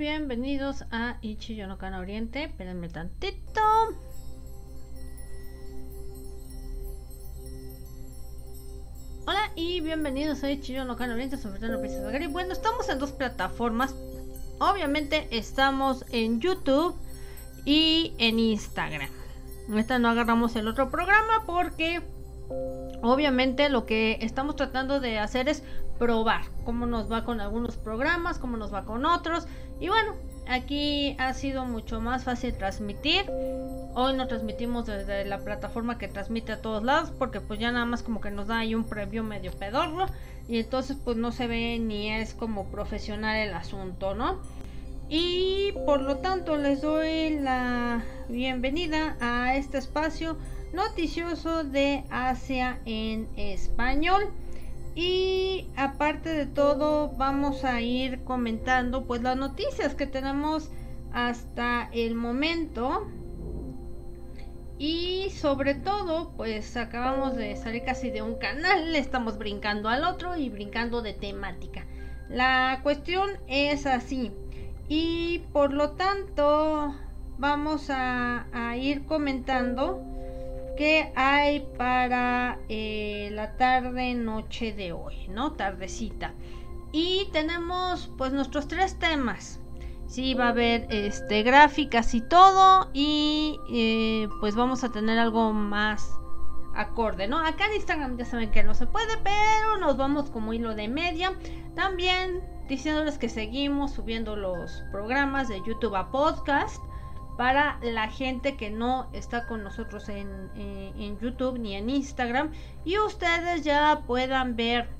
Bienvenidos 0.00 0.86
a 0.90 1.18
Ichi 1.20 1.56
no 1.56 1.76
Kana 1.76 1.98
Oriente. 1.98 2.44
Espérenme 2.44 2.88
tantito. 2.88 3.60
Hola 9.26 9.52
y 9.56 9.82
bienvenidos 9.82 10.42
a 10.42 10.50
Ichi 10.50 10.72
no 10.72 10.96
Kana 10.96 11.12
Oriente 11.12 11.36
todo 11.36 11.52
Princesa 11.80 12.10
Gary. 12.10 12.28
Bueno, 12.28 12.54
estamos 12.54 12.88
en 12.88 12.98
dos 12.98 13.12
plataformas. 13.12 13.94
Obviamente 14.58 15.28
estamos 15.32 16.06
en 16.12 16.40
YouTube 16.40 16.96
y 17.66 18.14
en 18.16 18.38
Instagram. 18.38 19.10
Esta 19.76 19.98
no 19.98 20.08
agarramos 20.08 20.56
el 20.56 20.66
otro 20.66 20.90
programa 20.90 21.44
porque 21.44 22.00
obviamente 23.02 23.68
lo 23.68 23.84
que 23.84 24.16
estamos 24.22 24.56
tratando 24.56 24.98
de 24.98 25.18
hacer 25.18 25.50
es 25.50 25.62
probar 26.00 26.40
cómo 26.64 26.86
nos 26.86 27.12
va 27.12 27.24
con 27.26 27.42
algunos 27.42 27.76
programas, 27.76 28.38
cómo 28.38 28.56
nos 28.56 28.72
va 28.72 28.86
con 28.86 29.04
otros. 29.04 29.46
Y 29.80 29.88
bueno, 29.88 30.14
aquí 30.48 31.14
ha 31.18 31.34
sido 31.34 31.66
mucho 31.66 32.00
más 32.00 32.24
fácil 32.24 32.54
transmitir. 32.54 33.30
Hoy 33.94 34.16
no 34.16 34.26
transmitimos 34.26 34.86
desde 34.86 35.26
la 35.26 35.40
plataforma 35.40 35.98
que 35.98 36.08
transmite 36.08 36.52
a 36.52 36.62
todos 36.62 36.82
lados 36.82 37.12
porque 37.18 37.42
pues 37.42 37.60
ya 37.60 37.70
nada 37.70 37.84
más 37.84 38.02
como 38.02 38.22
que 38.22 38.30
nos 38.30 38.46
da 38.46 38.60
ahí 38.60 38.74
un 38.74 38.84
previo 38.84 39.22
medio 39.22 39.52
pedorro 39.52 40.06
y 40.48 40.58
entonces 40.58 40.96
pues 41.04 41.18
no 41.18 41.32
se 41.32 41.46
ve 41.46 41.78
ni 41.78 42.10
es 42.10 42.32
como 42.32 42.64
profesional 42.70 43.36
el 43.36 43.52
asunto, 43.52 44.14
¿no? 44.14 44.40
Y 45.10 45.72
por 45.84 46.00
lo 46.00 46.16
tanto 46.16 46.56
les 46.56 46.80
doy 46.80 47.40
la 47.40 48.02
bienvenida 48.30 49.18
a 49.20 49.54
este 49.54 49.76
espacio 49.76 50.38
noticioso 50.72 51.62
de 51.62 52.04
Asia 52.08 52.78
en 52.86 53.28
español. 53.36 54.30
Y 55.02 55.70
aparte 55.76 56.28
de 56.28 56.44
todo, 56.44 57.08
vamos 57.16 57.64
a 57.64 57.80
ir 57.80 58.22
comentando 58.22 59.06
pues 59.06 59.22
las 59.22 59.34
noticias 59.34 59.94
que 59.94 60.06
tenemos 60.06 60.70
hasta 61.10 61.88
el 61.92 62.14
momento. 62.14 63.08
Y 64.76 65.30
sobre 65.30 65.74
todo, 65.74 66.32
pues 66.36 66.76
acabamos 66.76 67.34
de 67.34 67.56
salir 67.56 67.82
casi 67.82 68.10
de 68.10 68.20
un 68.20 68.34
canal, 68.34 68.94
estamos 68.94 69.38
brincando 69.38 69.88
al 69.88 70.04
otro 70.04 70.36
y 70.36 70.50
brincando 70.50 71.00
de 71.00 71.14
temática. 71.14 71.86
La 72.28 72.80
cuestión 72.82 73.30
es 73.48 73.86
así. 73.86 74.30
Y 74.86 75.44
por 75.54 75.72
lo 75.72 75.92
tanto, 75.92 76.94
vamos 77.38 77.88
a, 77.88 78.48
a 78.52 78.76
ir 78.76 79.06
comentando 79.06 80.09
que 80.76 81.12
hay 81.14 81.60
para 81.76 82.58
eh, 82.68 83.30
la 83.32 83.56
tarde 83.56 84.14
noche 84.14 84.72
de 84.72 84.92
hoy, 84.92 85.28
¿no? 85.28 85.52
Tardecita. 85.52 86.34
Y 86.92 87.28
tenemos 87.32 88.10
pues 88.18 88.32
nuestros 88.32 88.68
tres 88.68 88.98
temas. 88.98 89.60
Sí, 90.06 90.34
va 90.34 90.46
a 90.46 90.48
haber 90.48 90.86
este, 90.90 91.42
gráficas 91.42 92.14
y 92.14 92.20
todo. 92.20 92.90
Y 92.92 93.58
eh, 93.72 94.28
pues 94.40 94.56
vamos 94.56 94.82
a 94.82 94.90
tener 94.90 95.18
algo 95.18 95.52
más 95.52 96.18
acorde, 96.74 97.28
¿no? 97.28 97.38
Acá 97.38 97.66
en 97.66 97.74
Instagram 97.74 98.16
ya 98.16 98.24
saben 98.24 98.50
que 98.50 98.62
no 98.62 98.74
se 98.74 98.86
puede, 98.86 99.16
pero 99.22 99.78
nos 99.78 99.96
vamos 99.96 100.30
como 100.30 100.52
hilo 100.52 100.74
de 100.74 100.88
media. 100.88 101.32
También 101.74 102.42
diciéndoles 102.68 103.18
que 103.18 103.28
seguimos 103.28 103.92
subiendo 103.92 104.36
los 104.36 104.82
programas 104.90 105.48
de 105.48 105.60
YouTube 105.66 105.96
a 105.96 106.10
podcast 106.10 106.82
para 107.40 107.78
la 107.80 108.10
gente 108.10 108.58
que 108.58 108.68
no 108.68 109.08
está 109.14 109.46
con 109.46 109.64
nosotros 109.64 110.10
en, 110.10 110.50
en, 110.54 111.18
YouTube 111.20 111.58
ni 111.58 111.74
en 111.74 111.88
Instagram 111.88 112.52
y 112.84 112.98
ustedes 112.98 113.64
ya 113.64 114.02
puedan 114.06 114.56
ver 114.56 114.90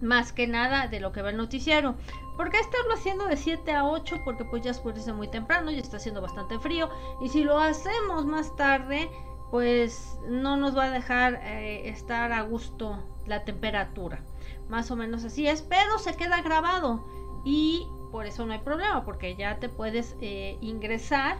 más 0.00 0.32
que 0.32 0.48
nada 0.48 0.88
de 0.88 0.98
lo 0.98 1.12
que 1.12 1.22
va 1.22 1.30
el 1.30 1.36
noticiero. 1.36 1.94
¿Por 2.36 2.50
qué 2.50 2.58
estarlo 2.58 2.94
haciendo 2.94 3.28
de 3.28 3.36
7 3.36 3.70
a 3.74 3.84
8? 3.84 4.22
Porque 4.24 4.44
pues 4.44 4.64
ya 4.64 4.72
es 4.72 5.14
muy 5.14 5.28
temprano, 5.28 5.70
y 5.70 5.78
está 5.78 5.98
haciendo 5.98 6.20
bastante 6.20 6.58
frío. 6.58 6.90
Y 7.20 7.28
si 7.28 7.44
lo 7.44 7.60
hacemos 7.60 8.26
más 8.26 8.56
tarde, 8.56 9.08
pues 9.52 10.18
no 10.28 10.56
nos 10.56 10.76
va 10.76 10.86
a 10.86 10.90
dejar 10.90 11.34
eh, 11.44 11.88
estar 11.88 12.32
a 12.32 12.42
gusto 12.42 12.98
la 13.28 13.44
temperatura. 13.44 14.24
Más 14.68 14.90
o 14.90 14.96
menos 14.96 15.22
así 15.22 15.46
es, 15.46 15.62
pero 15.62 16.00
se 16.00 16.16
queda 16.16 16.42
grabado. 16.42 17.06
Y 17.44 17.86
por 18.12 18.26
eso 18.26 18.46
no 18.46 18.52
hay 18.52 18.58
problema, 18.60 19.04
porque 19.04 19.34
ya 19.34 19.58
te 19.58 19.68
puedes 19.68 20.14
eh, 20.20 20.58
ingresar, 20.60 21.38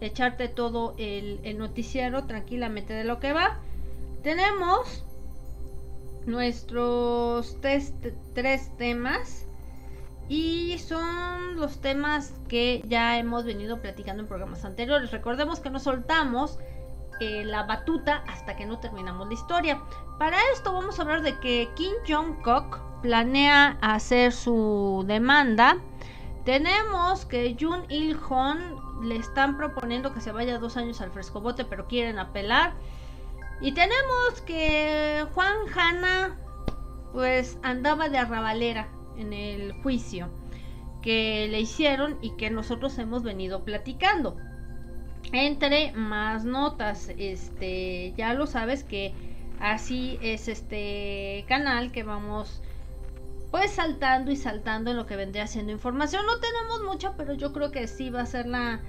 echarte 0.00 0.48
todo 0.48 0.94
el, 0.96 1.58
noticiero 1.58 2.24
tranquilamente 2.24 2.94
de 2.94 3.04
lo 3.04 3.18
que 3.18 3.32
va. 3.32 3.58
Tenemos 4.22 5.04
nuestros 6.24 7.58
tres 7.60 7.92
temas 8.78 9.46
y 10.28 10.78
son 10.78 11.56
los 11.56 11.80
temas 11.80 12.32
que 12.48 12.82
ya 12.86 13.18
hemos 13.18 13.44
venido 13.44 13.80
platicando 13.80 14.22
en 14.22 14.28
programas 14.28 14.64
anteriores. 14.64 15.10
Recordemos 15.10 15.60
que 15.60 15.70
no 15.70 15.80
soltamos 15.80 16.58
eh, 17.20 17.44
la 17.44 17.64
batuta 17.64 18.22
hasta 18.28 18.56
que 18.56 18.66
no 18.66 18.78
terminamos 18.78 19.28
la 19.28 19.34
historia. 19.34 19.82
Para 20.18 20.38
esto 20.52 20.72
vamos 20.72 20.98
a 20.98 21.02
hablar 21.02 21.22
de 21.22 21.38
que 21.40 21.70
Kim 21.74 21.92
Jong-kook 22.06 22.78
planea 23.02 23.78
hacer 23.80 24.32
su 24.32 25.04
demanda. 25.06 25.78
Tenemos 26.44 27.24
que 27.24 27.56
Jun 27.58 27.84
Il-hon 27.88 28.76
le 29.02 29.16
están 29.16 29.56
proponiendo 29.56 30.14
que 30.14 30.20
se 30.20 30.32
vaya 30.32 30.58
dos 30.58 30.76
años 30.76 31.00
al 31.00 31.10
frescobote, 31.10 31.64
pero 31.64 31.86
quieren 31.86 32.18
apelar. 32.18 32.74
Y 33.60 33.72
tenemos 33.72 34.40
que 34.46 35.26
Juan 35.34 35.56
Hanna, 35.74 36.36
pues 37.12 37.58
andaba 37.62 38.08
de 38.08 38.18
arrabalera 38.18 38.88
en 39.16 39.32
el 39.32 39.72
juicio 39.82 40.28
que 41.02 41.46
le 41.48 41.60
hicieron 41.60 42.18
y 42.20 42.30
que 42.36 42.50
nosotros 42.50 42.98
hemos 42.98 43.22
venido 43.22 43.64
platicando. 43.64 44.36
Entre 45.32 45.92
más 45.92 46.44
notas, 46.44 47.10
este, 47.18 48.12
ya 48.16 48.34
lo 48.34 48.46
sabes 48.46 48.84
que 48.84 49.12
así 49.58 50.18
es 50.22 50.48
este 50.48 51.44
canal 51.48 51.90
que 51.90 52.02
vamos 52.02 52.62
pues 53.50 53.70
saltando 53.72 54.30
y 54.30 54.36
saltando 54.36 54.90
en 54.90 54.96
lo 54.96 55.06
que 55.06 55.16
vendría 55.16 55.46
siendo 55.46 55.72
información. 55.72 56.26
No 56.26 56.38
tenemos 56.38 56.82
mucho, 56.82 57.14
pero 57.16 57.34
yo 57.34 57.52
creo 57.52 57.70
que 57.70 57.86
sí 57.86 58.10
va 58.10 58.20
a 58.20 58.26
ser 58.26 58.46
la 58.46 58.80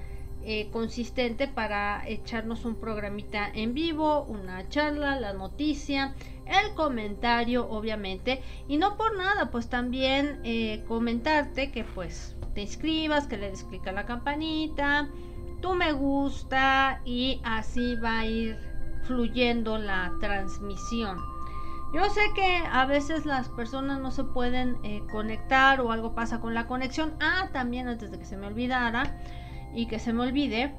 eh, 0.44 0.68
consistente 0.70 1.48
para 1.48 2.02
echarnos 2.06 2.64
un 2.64 2.76
programita 2.76 3.50
en 3.52 3.74
vivo, 3.74 4.22
una 4.24 4.68
charla, 4.68 5.18
la 5.18 5.32
noticia, 5.32 6.14
el 6.46 6.74
comentario, 6.74 7.68
obviamente. 7.68 8.42
Y 8.68 8.76
no 8.76 8.96
por 8.96 9.16
nada, 9.16 9.50
pues 9.50 9.68
también 9.68 10.40
eh, 10.44 10.84
comentarte 10.86 11.70
que 11.70 11.84
pues 11.84 12.36
te 12.54 12.62
inscribas, 12.62 13.26
que 13.26 13.36
le 13.36 13.50
des 13.50 13.64
clic 13.64 13.86
a 13.86 13.92
la 13.92 14.06
campanita, 14.06 15.08
tu 15.60 15.74
me 15.74 15.92
gusta 15.92 17.00
y 17.04 17.40
así 17.44 17.96
va 17.96 18.20
a 18.20 18.26
ir 18.26 18.58
fluyendo 19.02 19.78
la 19.78 20.12
transmisión. 20.20 21.18
Yo 21.92 22.08
sé 22.10 22.20
que 22.34 22.62
a 22.70 22.84
veces 22.84 23.24
las 23.24 23.48
personas 23.48 23.98
no 24.00 24.10
se 24.10 24.24
pueden 24.24 24.76
eh, 24.84 25.02
conectar 25.10 25.80
o 25.80 25.90
algo 25.90 26.14
pasa 26.14 26.40
con 26.40 26.52
la 26.52 26.66
conexión. 26.66 27.14
Ah, 27.18 27.48
también 27.52 27.88
antes 27.88 28.10
de 28.10 28.18
que 28.18 28.26
se 28.26 28.36
me 28.36 28.46
olvidara 28.46 29.16
y 29.74 29.86
que 29.86 29.98
se 29.98 30.12
me 30.12 30.24
olvide, 30.24 30.74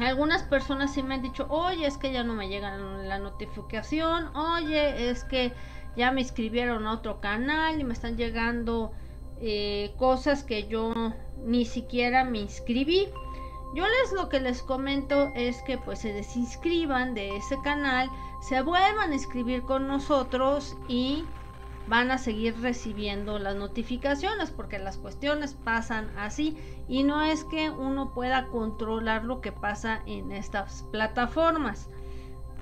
algunas 0.00 0.42
personas 0.42 0.92
sí 0.92 1.02
me 1.02 1.14
han 1.14 1.22
dicho, 1.22 1.46
oye, 1.48 1.86
es 1.86 1.96
que 1.96 2.12
ya 2.12 2.24
no 2.24 2.34
me 2.34 2.48
llega 2.48 2.76
la 2.76 3.18
notificación, 3.18 4.36
oye, 4.36 5.10
es 5.10 5.24
que 5.24 5.52
ya 5.96 6.10
me 6.10 6.20
inscribieron 6.20 6.86
a 6.86 6.92
otro 6.92 7.20
canal 7.20 7.80
y 7.80 7.84
me 7.84 7.94
están 7.94 8.16
llegando 8.16 8.92
eh, 9.40 9.94
cosas 9.96 10.42
que 10.42 10.66
yo 10.66 10.92
ni 11.44 11.64
siquiera 11.64 12.24
me 12.24 12.40
inscribí. 12.40 13.08
Yo 13.74 13.84
les 13.86 14.12
lo 14.12 14.28
que 14.28 14.40
les 14.40 14.62
comento 14.62 15.32
es 15.34 15.62
que 15.62 15.76
pues 15.76 15.98
se 15.98 16.12
desinscriban 16.12 17.14
de 17.14 17.36
ese 17.36 17.60
canal, 17.62 18.10
se 18.40 18.62
vuelvan 18.62 19.10
a 19.10 19.14
inscribir 19.14 19.62
con 19.62 19.86
nosotros 19.86 20.76
y 20.88 21.24
van 21.88 22.10
a 22.10 22.18
seguir 22.18 22.60
recibiendo 22.60 23.38
las 23.38 23.54
notificaciones 23.54 24.50
porque 24.50 24.78
las 24.78 24.96
cuestiones 24.96 25.54
pasan 25.54 26.10
así 26.16 26.56
y 26.88 27.04
no 27.04 27.22
es 27.22 27.44
que 27.44 27.70
uno 27.70 28.12
pueda 28.12 28.46
controlar 28.46 29.24
lo 29.24 29.40
que 29.40 29.52
pasa 29.52 30.02
en 30.06 30.32
estas 30.32 30.84
plataformas. 30.90 31.88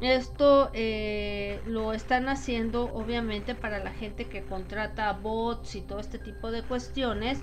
Esto 0.01 0.71
eh, 0.75 1.63
lo 1.67 1.93
están 1.93 2.29
haciendo 2.29 2.93
obviamente 2.93 3.55
para 3.55 3.79
la 3.79 3.93
gente 3.93 4.27
que 4.27 4.45
contrata 4.45 5.13
bots 5.13 5.77
y 5.77 5.83
todo 5.83 6.01
este 6.01 6.19
tipo 6.19 6.51
de 6.51 6.63
cuestiones 6.63 7.41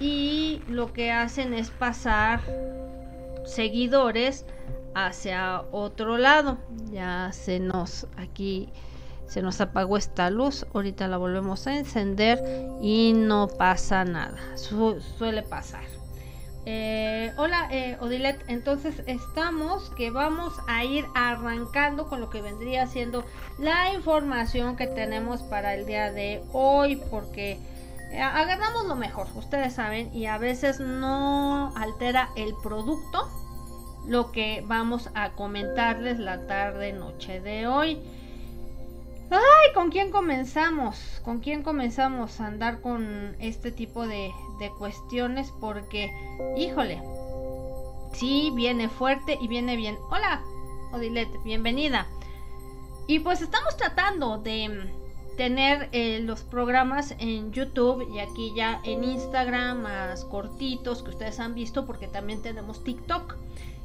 y 0.00 0.62
lo 0.68 0.92
que 0.92 1.10
hacen 1.10 1.54
es 1.54 1.70
pasar 1.70 2.40
seguidores 3.44 4.44
hacia 4.94 5.62
otro 5.72 6.18
lado. 6.18 6.58
Ya 6.90 7.30
se 7.32 7.60
nos 7.60 8.06
aquí 8.16 8.68
se 9.26 9.42
nos 9.42 9.60
apagó 9.60 9.96
esta 9.96 10.30
luz. 10.30 10.66
Ahorita 10.74 11.06
la 11.06 11.18
volvemos 11.18 11.66
a 11.66 11.76
encender 11.76 12.42
y 12.80 13.12
no 13.14 13.48
pasa 13.48 14.04
nada. 14.04 14.38
suele 14.56 15.42
pasar. 15.42 15.84
Eh, 16.70 17.32
hola 17.38 17.68
eh, 17.70 17.96
Odilet, 18.00 18.44
entonces 18.46 19.02
estamos 19.06 19.90
que 19.96 20.10
vamos 20.10 20.52
a 20.66 20.84
ir 20.84 21.06
arrancando 21.14 22.08
con 22.08 22.20
lo 22.20 22.28
que 22.28 22.42
vendría 22.42 22.86
siendo 22.86 23.24
la 23.58 23.94
información 23.94 24.76
que 24.76 24.86
tenemos 24.86 25.40
para 25.42 25.72
el 25.72 25.86
día 25.86 26.12
de 26.12 26.42
hoy 26.52 27.00
porque 27.10 27.58
agarramos 28.16 28.86
lo 28.86 28.96
mejor, 28.96 29.26
ustedes 29.34 29.74
saben, 29.74 30.14
y 30.14 30.26
a 30.26 30.38
veces 30.38 30.80
no 30.80 31.74
altera 31.76 32.30
el 32.36 32.54
producto 32.62 33.28
lo 34.06 34.32
que 34.32 34.64
vamos 34.66 35.10
a 35.14 35.32
comentarles 35.32 36.18
la 36.18 36.46
tarde 36.46 36.92
noche 36.92 37.40
de 37.40 37.66
hoy. 37.66 38.00
Ay, 39.30 39.74
¿con 39.74 39.90
quién 39.90 40.10
comenzamos? 40.10 41.20
¿Con 41.22 41.40
quién 41.40 41.62
comenzamos 41.62 42.40
a 42.40 42.46
andar 42.46 42.80
con 42.80 43.36
este 43.38 43.70
tipo 43.70 44.06
de, 44.06 44.32
de 44.58 44.70
cuestiones? 44.78 45.52
Porque, 45.60 46.10
híjole, 46.56 47.02
sí, 48.14 48.50
viene 48.54 48.88
fuerte 48.88 49.36
y 49.38 49.48
viene 49.48 49.76
bien. 49.76 49.98
Hola, 50.10 50.42
Odilette, 50.92 51.42
bienvenida. 51.44 52.06
Y 53.06 53.18
pues 53.18 53.42
estamos 53.42 53.76
tratando 53.76 54.38
de 54.38 54.90
tener 55.38 55.88
eh, 55.92 56.18
los 56.20 56.42
programas 56.42 57.14
en 57.20 57.52
YouTube 57.52 58.06
y 58.12 58.18
aquí 58.18 58.52
ya 58.56 58.80
en 58.84 59.04
Instagram 59.04 59.82
más 59.82 60.24
cortitos 60.24 61.04
que 61.04 61.10
ustedes 61.10 61.38
han 61.38 61.54
visto 61.54 61.86
porque 61.86 62.08
también 62.08 62.42
tenemos 62.42 62.82
TikTok. 62.82 63.36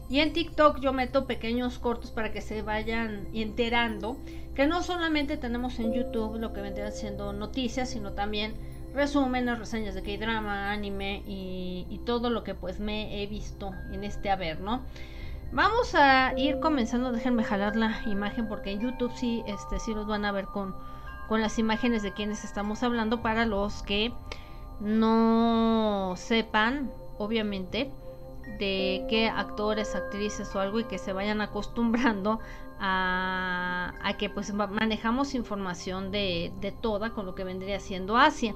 Y 0.09 0.19
en 0.19 0.33
TikTok 0.33 0.79
yo 0.79 0.94
meto 0.94 1.25
pequeños 1.27 1.77
cortos 1.77 2.09
para 2.09 2.31
que 2.31 2.41
se 2.41 2.63
vayan 2.63 3.27
enterando 3.35 4.17
que 4.55 4.65
no 4.65 4.81
solamente 4.81 5.38
tenemos 5.38 5.77
en 5.79 5.94
YouTube 5.94 6.39
lo 6.39 6.53
que 6.53 6.61
vendrían 6.61 6.91
siendo 6.91 7.33
noticias, 7.33 7.91
sino 7.91 8.13
también 8.13 8.55
resúmenes, 8.95 9.59
reseñas 9.59 9.94
de 9.94 10.01
K-drama, 10.01 10.71
anime 10.71 11.21
y, 11.27 11.85
y, 11.88 12.00
todo 12.00 12.31
lo 12.31 12.44
que 12.44 12.55
pues 12.55 12.79
me 12.79 13.21
he 13.21 13.27
visto 13.27 13.71
en 13.91 14.03
este 14.03 14.31
haber, 14.31 14.59
¿no? 14.59 14.81
Vamos 15.51 15.94
a 15.94 16.33
ir 16.35 16.59
comenzando, 16.59 17.11
déjenme 17.11 17.44
jalar 17.44 17.75
la 17.75 18.01
imagen 18.07 18.47
porque 18.47 18.71
en 18.71 18.81
YouTube 18.81 19.11
sí, 19.15 19.44
este, 19.45 19.79
sí 19.79 19.94
los 19.94 20.07
van 20.07 20.25
a 20.25 20.31
ver 20.31 20.45
con 20.45 20.75
con 21.27 21.41
las 21.41 21.59
imágenes 21.59 22.03
de 22.03 22.13
quienes 22.13 22.43
estamos 22.43 22.83
hablando 22.83 23.21
para 23.21 23.45
los 23.45 23.83
que 23.83 24.13
no 24.79 26.13
sepan, 26.17 26.91
obviamente, 27.17 27.91
de 28.59 29.05
qué 29.09 29.29
actores, 29.29 29.95
actrices 29.95 30.53
o 30.55 30.59
algo 30.59 30.79
y 30.79 30.83
que 30.83 30.97
se 30.97 31.13
vayan 31.13 31.41
acostumbrando 31.41 32.39
a, 32.79 33.93
que 34.19 34.29
pues 34.29 34.53
manejamos 34.53 35.33
información 35.33 36.11
de, 36.11 36.51
de, 36.59 36.71
toda 36.71 37.11
con 37.11 37.25
lo 37.25 37.33
que 37.33 37.43
vendría 37.43 37.79
siendo 37.79 38.17
Asia. 38.17 38.53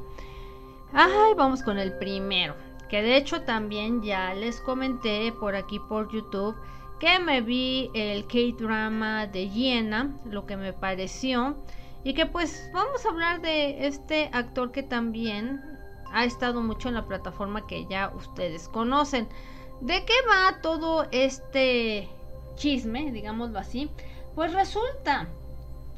Ay, 0.93 1.33
vamos 1.35 1.63
con 1.63 1.77
el 1.77 1.97
primero, 1.97 2.55
que 2.89 3.01
de 3.01 3.17
hecho 3.17 3.41
también 3.41 4.01
ya 4.01 4.33
les 4.33 4.59
comenté 4.59 5.31
por 5.31 5.55
aquí 5.55 5.79
por 5.79 6.11
YouTube 6.11 6.55
que 6.99 7.19
me 7.19 7.41
vi 7.41 7.91
el 7.93 8.25
K-drama 8.25 9.27
de 9.27 9.49
Yena, 9.49 10.17
lo 10.25 10.45
que 10.45 10.57
me 10.57 10.73
pareció. 10.73 11.55
Y 12.07 12.13
que 12.13 12.25
pues 12.25 12.69
vamos 12.71 13.05
a 13.05 13.09
hablar 13.09 13.41
de 13.41 13.85
este 13.85 14.29
actor 14.31 14.71
que 14.71 14.81
también 14.81 15.61
ha 16.13 16.23
estado 16.23 16.61
mucho 16.61 16.87
en 16.87 16.93
la 16.93 17.05
plataforma 17.05 17.67
que 17.67 17.85
ya 17.85 18.13
ustedes 18.15 18.69
conocen. 18.69 19.27
¿De 19.81 20.05
qué 20.05 20.13
va 20.25 20.61
todo 20.61 21.05
este 21.11 22.07
chisme, 22.55 23.11
digámoslo 23.11 23.59
así? 23.59 23.91
Pues 24.35 24.53
resulta 24.53 25.27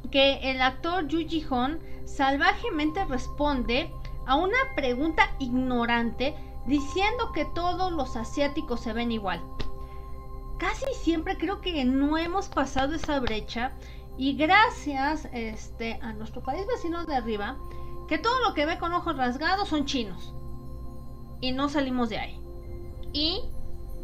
que 0.10 0.40
el 0.50 0.64
actor 0.64 1.08
Yu 1.08 1.28
Ji 1.28 1.46
Hon 1.48 1.80
salvajemente 2.06 3.06
responde 3.06 3.92
a 4.26 4.36
una 4.36 4.58
pregunta 4.76 5.30
ignorante 5.38 6.34
diciendo 6.66 7.32
que 7.34 7.46
todos 7.54 7.92
los 7.92 8.16
asiáticos 8.16 8.80
se 8.80 8.94
ven 8.94 9.12
igual. 9.12 9.44
Casi 10.58 10.88
siempre 11.04 11.38
creo 11.38 11.62
que 11.62 11.86
no 11.86 12.18
hemos 12.18 12.48
pasado 12.48 12.96
esa 12.96 13.20
brecha 13.20 13.74
y 14.20 14.34
gracias 14.34 15.30
este, 15.32 15.98
a 16.02 16.12
nuestro 16.12 16.44
país 16.44 16.68
vecino 16.68 17.06
de 17.06 17.16
arriba, 17.16 17.58
que 18.10 18.18
todo 18.18 18.38
lo 18.46 18.54
que 18.54 18.66
ve 18.66 18.78
con 18.78 18.92
ojos 18.92 19.16
rasgados 19.16 19.70
son 19.70 19.86
chinos. 19.86 20.34
Y 21.40 21.54
no 21.54 21.70
salimos 21.70 22.10
de 22.10 22.18
ahí. 22.18 22.42
Y 23.14 23.44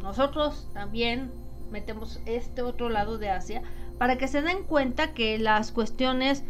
nosotros 0.00 0.70
también 0.72 1.30
metemos 1.70 2.18
este 2.24 2.62
otro 2.62 2.88
lado 2.88 3.18
de 3.18 3.28
Asia 3.28 3.62
para 3.98 4.16
que 4.16 4.26
se 4.26 4.40
den 4.40 4.64
cuenta 4.64 5.12
que 5.12 5.38
las 5.38 5.70
cuestiones 5.70 6.44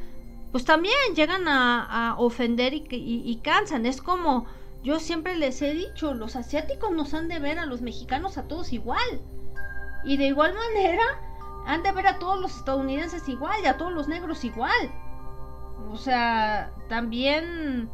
pues 0.52 0.64
también 0.64 0.94
llegan 1.16 1.48
a, 1.48 2.14
ofender 2.18 2.72
y, 2.72 2.86
y, 2.88 3.22
y, 3.24 3.36
cansan. 3.38 3.84
Es 3.84 4.00
como 4.00 4.46
yo 4.84 5.00
siempre 5.00 5.34
les 5.34 5.60
he 5.60 5.74
dicho, 5.74 6.14
los 6.14 6.36
asiáticos 6.36 6.92
nos 6.92 7.14
han 7.14 7.26
de 7.26 7.40
ver 7.40 7.58
a 7.58 7.66
los 7.66 7.82
mexicanos 7.82 8.38
a 8.38 8.46
todos 8.46 8.72
igual. 8.72 9.20
Y 10.04 10.18
de 10.18 10.28
igual 10.28 10.54
manera, 10.74 11.04
han 11.66 11.82
de 11.82 11.92
ver 11.92 12.06
a 12.06 12.18
todos 12.18 12.40
los 12.40 12.56
estadounidenses 12.56 13.28
igual 13.28 13.60
y 13.62 13.66
a 13.66 13.76
todos 13.76 13.92
los 13.92 14.08
negros 14.08 14.44
igual. 14.44 14.92
O 15.90 15.96
sea, 15.96 16.72
también 16.88 17.90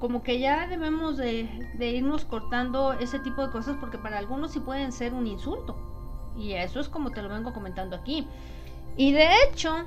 como 0.00 0.22
que 0.22 0.38
ya 0.38 0.66
debemos 0.66 1.16
de, 1.16 1.48
irnos 1.78 2.24
cortando 2.24 2.92
ese 2.92 3.18
tipo 3.18 3.44
de 3.44 3.52
cosas 3.52 3.76
porque 3.80 3.98
para 3.98 4.18
algunos 4.18 4.52
sí 4.52 4.60
pueden 4.60 4.92
ser 4.92 5.12
un 5.12 5.26
insulto. 5.26 5.76
Y 6.36 6.52
eso 6.52 6.80
es 6.80 6.88
como 6.88 7.10
te 7.10 7.22
lo 7.22 7.28
vengo 7.28 7.52
comentando 7.52 7.96
aquí. 7.96 8.26
Y 8.96 9.12
de 9.12 9.28
hecho, 9.42 9.86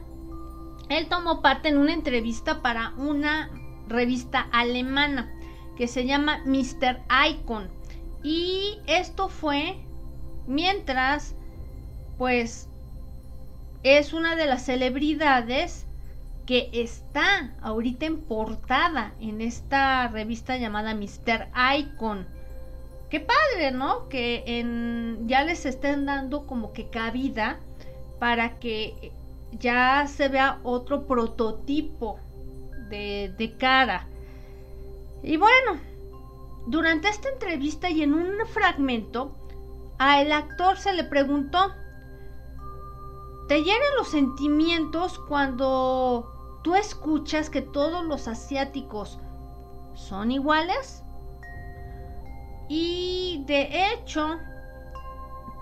él 0.89 1.07
tomó 1.07 1.41
parte 1.41 1.69
en 1.69 1.77
una 1.77 1.93
entrevista 1.93 2.61
para 2.61 2.93
una 2.97 3.49
revista 3.87 4.47
alemana 4.51 5.33
que 5.77 5.87
se 5.87 6.05
llama 6.05 6.41
Mr. 6.45 7.03
Icon. 7.29 7.69
Y 8.23 8.79
esto 8.87 9.29
fue 9.29 9.77
mientras, 10.47 11.35
pues, 12.17 12.66
es 13.89 14.13
una 14.13 14.35
de 14.35 14.45
las 14.45 14.65
celebridades 14.65 15.85
que 16.45 16.69
está 16.73 17.53
ahorita 17.61 18.05
en 18.05 18.21
portada 18.21 19.13
en 19.19 19.41
esta 19.41 20.07
revista 20.07 20.57
llamada 20.57 20.95
Mr. 20.95 21.47
Icon. 21.77 22.25
Qué 23.09 23.19
padre, 23.19 23.71
¿no? 23.71 24.09
Que 24.09 24.43
ya 25.25 25.43
les 25.43 25.65
estén 25.65 26.05
dando 26.05 26.45
como 26.45 26.73
que 26.73 26.89
cabida 26.89 27.59
para 28.19 28.59
que 28.59 29.11
ya 29.51 30.07
se 30.07 30.27
vea 30.27 30.59
otro 30.63 31.05
prototipo 31.05 32.19
de, 32.89 33.33
de 33.37 33.57
cara. 33.57 34.07
Y 35.23 35.37
bueno, 35.37 35.79
durante 36.67 37.07
esta 37.09 37.29
entrevista 37.29 37.89
y 37.89 38.03
en 38.03 38.13
un 38.13 38.45
fragmento, 38.47 39.35
a 39.99 40.21
el 40.21 40.31
actor 40.31 40.77
se 40.77 40.93
le 40.93 41.03
preguntó 41.03 41.73
te 43.47 43.63
llenan 43.63 43.95
los 43.97 44.09
sentimientos 44.09 45.19
cuando 45.19 46.59
tú 46.63 46.75
escuchas 46.75 47.49
que 47.49 47.61
todos 47.61 48.03
los 48.03 48.27
asiáticos 48.27 49.19
son 49.93 50.31
iguales. 50.31 51.03
Y 52.67 53.43
de 53.47 53.93
hecho, 53.93 54.37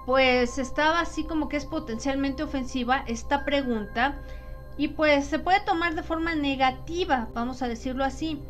pues 0.06 0.58
estaba 0.58 1.00
así 1.00 1.24
como 1.26 1.48
que 1.48 1.58
es 1.58 1.66
potencialmente 1.66 2.44
ofensiva 2.44 3.04
esta 3.08 3.46
pregunta. 3.46 4.20
Y 4.78 4.90
pues 4.90 5.28
se 5.28 5.40
puede 5.40 5.62
tomar 5.62 5.96
de 5.96 6.04
forma 6.04 6.36
negativa, 6.36 7.30
vamos 7.34 7.62
a 7.62 7.68
decirlo 7.68 8.04
así. 8.04 8.42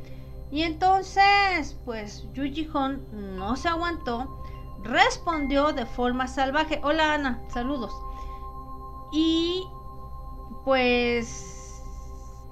Y 0.50 0.64
entonces, 0.64 1.78
pues 1.86 2.26
Yuji 2.34 2.70
Hon 2.74 3.06
no 3.38 3.56
se 3.58 3.68
aguantó, 3.68 4.42
respondió 4.84 5.74
de 5.74 5.86
forma 5.86 6.28
salvaje. 6.28 6.80
Hola 6.84 7.14
Ana, 7.14 7.44
saludos. 7.50 7.94
Y 9.16 9.66
pues 10.66 11.82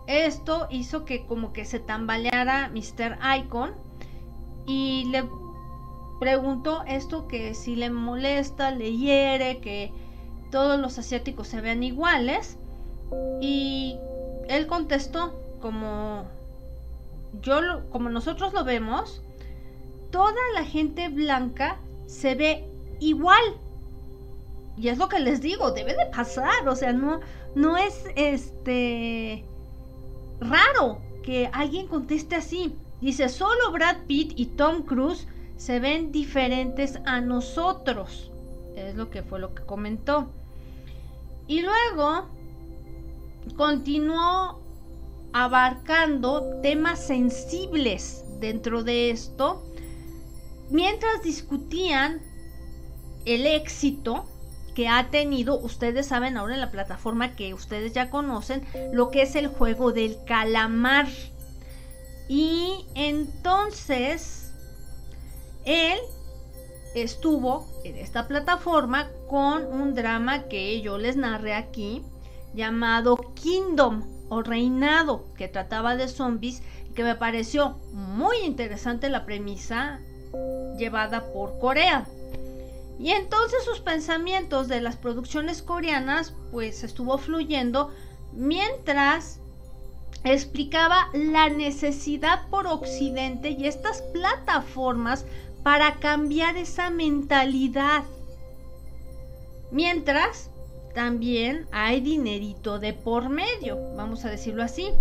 esto 0.07 0.67
hizo 0.69 1.03
que 1.03 1.25
como 1.25 1.51
que 1.51 1.65
se 1.65 1.79
tambaleara 1.79 2.69
Mr. 2.69 3.17
Icon 3.37 3.73
y 4.65 5.09
le 5.11 5.25
preguntó 6.21 6.83
esto 6.87 7.27
que 7.27 7.53
si 7.53 7.75
le 7.75 7.89
molesta, 7.89 8.71
le 8.71 8.95
hiere, 8.95 9.59
que 9.59 9.91
todos 10.51 10.79
los 10.79 10.97
asiáticos 10.97 11.49
se 11.49 11.59
vean 11.59 11.83
iguales 11.83 12.57
y 13.41 13.97
él 14.47 14.65
contestó 14.67 15.33
como 15.59 16.23
yo 17.41 17.59
como 17.89 18.09
nosotros 18.09 18.53
lo 18.53 18.63
vemos, 18.63 19.21
toda 20.11 20.39
la 20.53 20.63
gente 20.63 21.09
blanca 21.09 21.77
se 22.05 22.35
ve 22.35 22.69
igual. 23.01 23.41
Y 24.77 24.87
es 24.87 24.97
lo 24.97 25.07
que 25.07 25.19
les 25.19 25.41
digo, 25.41 25.71
debe 25.71 25.95
de 25.95 26.07
pasar, 26.07 26.67
o 26.67 26.75
sea, 26.75 26.93
no, 26.93 27.19
no 27.55 27.77
es 27.77 28.05
este 28.15 29.45
raro 30.39 30.99
que 31.23 31.49
alguien 31.53 31.87
conteste 31.87 32.35
así. 32.35 32.75
Dice, 32.99 33.29
solo 33.29 33.71
Brad 33.71 33.97
Pitt 34.07 34.33
y 34.35 34.47
Tom 34.47 34.83
Cruise 34.83 35.27
se 35.57 35.79
ven 35.79 36.11
diferentes 36.11 36.99
a 37.05 37.21
nosotros. 37.21 38.31
Es 38.75 38.95
lo 38.95 39.09
que 39.09 39.21
fue 39.21 39.39
lo 39.39 39.53
que 39.53 39.63
comentó. 39.63 40.29
Y 41.47 41.61
luego 41.61 42.27
continuó 43.55 44.59
abarcando 45.33 46.59
temas 46.61 47.05
sensibles 47.05 48.23
dentro 48.39 48.83
de 48.83 49.09
esto, 49.09 49.63
mientras 50.69 51.23
discutían 51.23 52.21
el 53.25 53.45
éxito 53.45 54.25
que 54.73 54.87
ha 54.87 55.09
tenido, 55.09 55.59
ustedes 55.59 56.07
saben 56.07 56.37
ahora 56.37 56.55
en 56.55 56.61
la 56.61 56.71
plataforma 56.71 57.35
que 57.35 57.53
ustedes 57.53 57.93
ya 57.93 58.09
conocen, 58.09 58.63
lo 58.91 59.09
que 59.09 59.21
es 59.23 59.35
el 59.35 59.47
juego 59.47 59.91
del 59.91 60.17
calamar. 60.25 61.07
Y 62.27 62.85
entonces 62.95 64.53
él 65.65 65.99
estuvo 66.95 67.67
en 67.83 67.97
esta 67.97 68.27
plataforma 68.27 69.09
con 69.27 69.65
un 69.65 69.95
drama 69.95 70.43
que 70.43 70.81
yo 70.81 70.97
les 70.97 71.15
narré 71.15 71.53
aquí 71.53 72.03
llamado 72.53 73.17
Kingdom 73.33 74.03
o 74.29 74.41
Reinado 74.41 75.25
que 75.35 75.47
trataba 75.47 75.95
de 75.95 76.07
zombies 76.07 76.61
y 76.89 76.93
que 76.93 77.03
me 77.03 77.15
pareció 77.15 77.77
muy 77.91 78.37
interesante 78.45 79.09
la 79.09 79.25
premisa 79.25 79.99
llevada 80.77 81.31
por 81.33 81.59
Corea. 81.59 82.05
Y 83.03 83.11
entonces 83.11 83.65
sus 83.65 83.81
pensamientos 83.81 84.69
de 84.69 84.79
las 84.79 84.95
producciones 84.95 85.61
coreanas 85.61 86.33
pues 86.51 86.85
estuvo 86.85 87.17
fluyendo 87.17 87.91
mientras 88.31 89.41
explicaba 90.23 91.09
la 91.13 91.49
necesidad 91.49 92.47
por 92.47 92.65
Occidente 92.65 93.49
y 93.49 93.67
estas 93.67 94.01
plataformas 94.13 95.25
para 95.63 95.95
cambiar 95.95 96.55
esa 96.55 96.89
mentalidad. 96.91 98.05
Mientras 99.69 100.49
también 100.95 101.67
hay 101.73 101.99
dinerito 101.99 102.79
de 102.79 102.93
por 102.93 103.27
medio, 103.27 103.79
vamos 103.97 104.23
a 104.23 104.29
decirlo 104.29 104.63
así. 104.63 104.91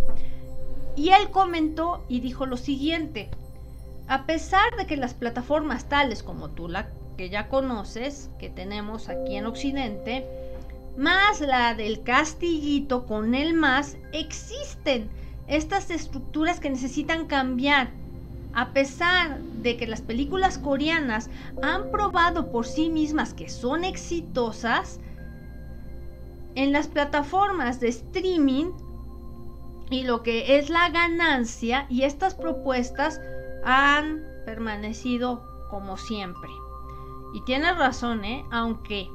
Y 0.97 1.11
él 1.11 1.31
comentó 1.31 2.05
y 2.09 2.19
dijo 2.19 2.47
lo 2.47 2.57
siguiente, 2.57 3.31
a 4.09 4.27
pesar 4.27 4.77
de 4.77 4.89
que 4.89 4.97
las 4.97 5.15
plataformas 5.15 5.89
tales 5.89 6.25
como 6.25 6.51
tú 6.51 6.67
la 6.67 6.89
que 7.17 7.29
ya 7.31 7.49
conoces, 7.49 8.31
que 8.39 8.49
tenemos 8.49 9.09
aquí 9.09 9.37
en 9.37 9.47
Occidente, 9.47 10.27
más 10.97 11.41
la 11.41 11.75
del 11.75 12.03
castillito 12.03 13.07
con 13.07 13.35
el 13.35 13.55
más, 13.55 13.97
existen 14.13 15.09
estas 15.49 15.91
estructuras 15.91 16.61
que 16.61 16.71
necesitan 16.71 17.27
cambiar. 17.27 17.91
A 18.55 18.73
pesar 18.73 19.39
de 19.39 19.79
que 19.79 19.87
las 19.87 20.03
películas 20.03 20.59
coreanas 20.59 21.31
han 21.63 21.91
probado 21.91 22.51
por 22.51 22.67
sí 22.67 22.91
mismas 22.91 23.33
que 23.33 23.49
son 23.49 23.85
exitosas, 23.85 25.01
en 26.55 26.73
las 26.73 26.89
plataformas 26.89 27.81
de 27.81 27.89
streaming 27.89 28.73
y 29.91 30.05
lo 30.05 30.23
que 30.23 30.59
es 30.59 30.71
la 30.71 30.89
ganancia 30.91 31.87
y 31.89 32.03
estas 32.03 32.35
propuestas 32.35 33.21
han 33.65 34.23
permanecido 34.45 35.43
como 35.71 35.97
siempre. 35.97 36.51
Y 37.33 37.43
tienes 37.45 37.77
razón, 37.77 38.25
¿eh? 38.25 38.45
Aunque 38.51 39.09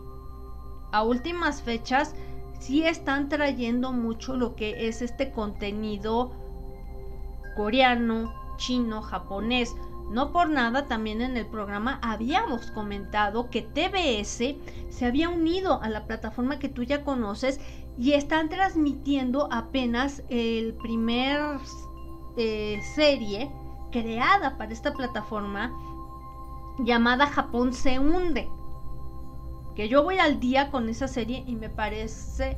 a 0.92 1.04
últimas 1.04 1.62
fechas 1.62 2.16
sí 2.60 2.84
están 2.84 3.30
trayendo 3.30 3.92
mucho 3.92 4.36
lo 4.36 4.56
que 4.56 4.88
es 4.88 5.02
este 5.02 5.32
contenido 5.32 6.32
coreano, 7.56 8.34
chino, 8.58 9.02
japonés. 9.02 9.76
No 10.12 10.32
por 10.32 10.50
nada, 10.50 10.86
también 10.86 11.22
en 11.22 11.36
el 11.36 11.46
programa 11.46 12.00
habíamos 12.02 12.72
comentado 12.72 13.50
que 13.50 13.62
TBS 13.62 14.56
se 14.90 15.06
había 15.06 15.30
unido 15.30 15.82
a 15.82 15.90
la 15.90 16.06
plataforma 16.06 16.60
que 16.60 16.70
tú 16.70 16.84
ya 16.84 17.04
conoces 17.04 17.60
y 17.98 18.14
están 18.14 18.48
transmitiendo 18.48 19.50
apenas 19.52 20.24
el 20.30 20.76
primer 20.76 21.60
eh, 22.38 22.80
serie 22.96 23.52
creada 23.92 24.58
para 24.58 24.72
esta 24.72 24.94
plataforma 24.94 25.74
llamada 26.80 27.28
Japón 27.28 27.74
se 27.74 28.00
hunde. 28.00 28.50
Que 29.76 29.90
yo 29.90 30.04
voy 30.04 30.18
al 30.18 30.40
día 30.40 30.72
con 30.72 30.90
esa 30.90 31.08
serie 31.08 31.44
y 31.46 31.56
me 31.56 31.70
parece 31.70 32.58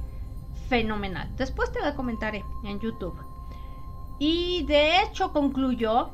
fenomenal. 0.69 1.29
Después 1.37 1.71
te 1.71 1.81
la 1.81 1.95
comentaré 1.95 2.43
en 2.63 2.79
YouTube. 2.79 3.15
Y 4.19 4.63
de 4.65 5.01
hecho 5.01 5.31
concluyó 5.31 6.11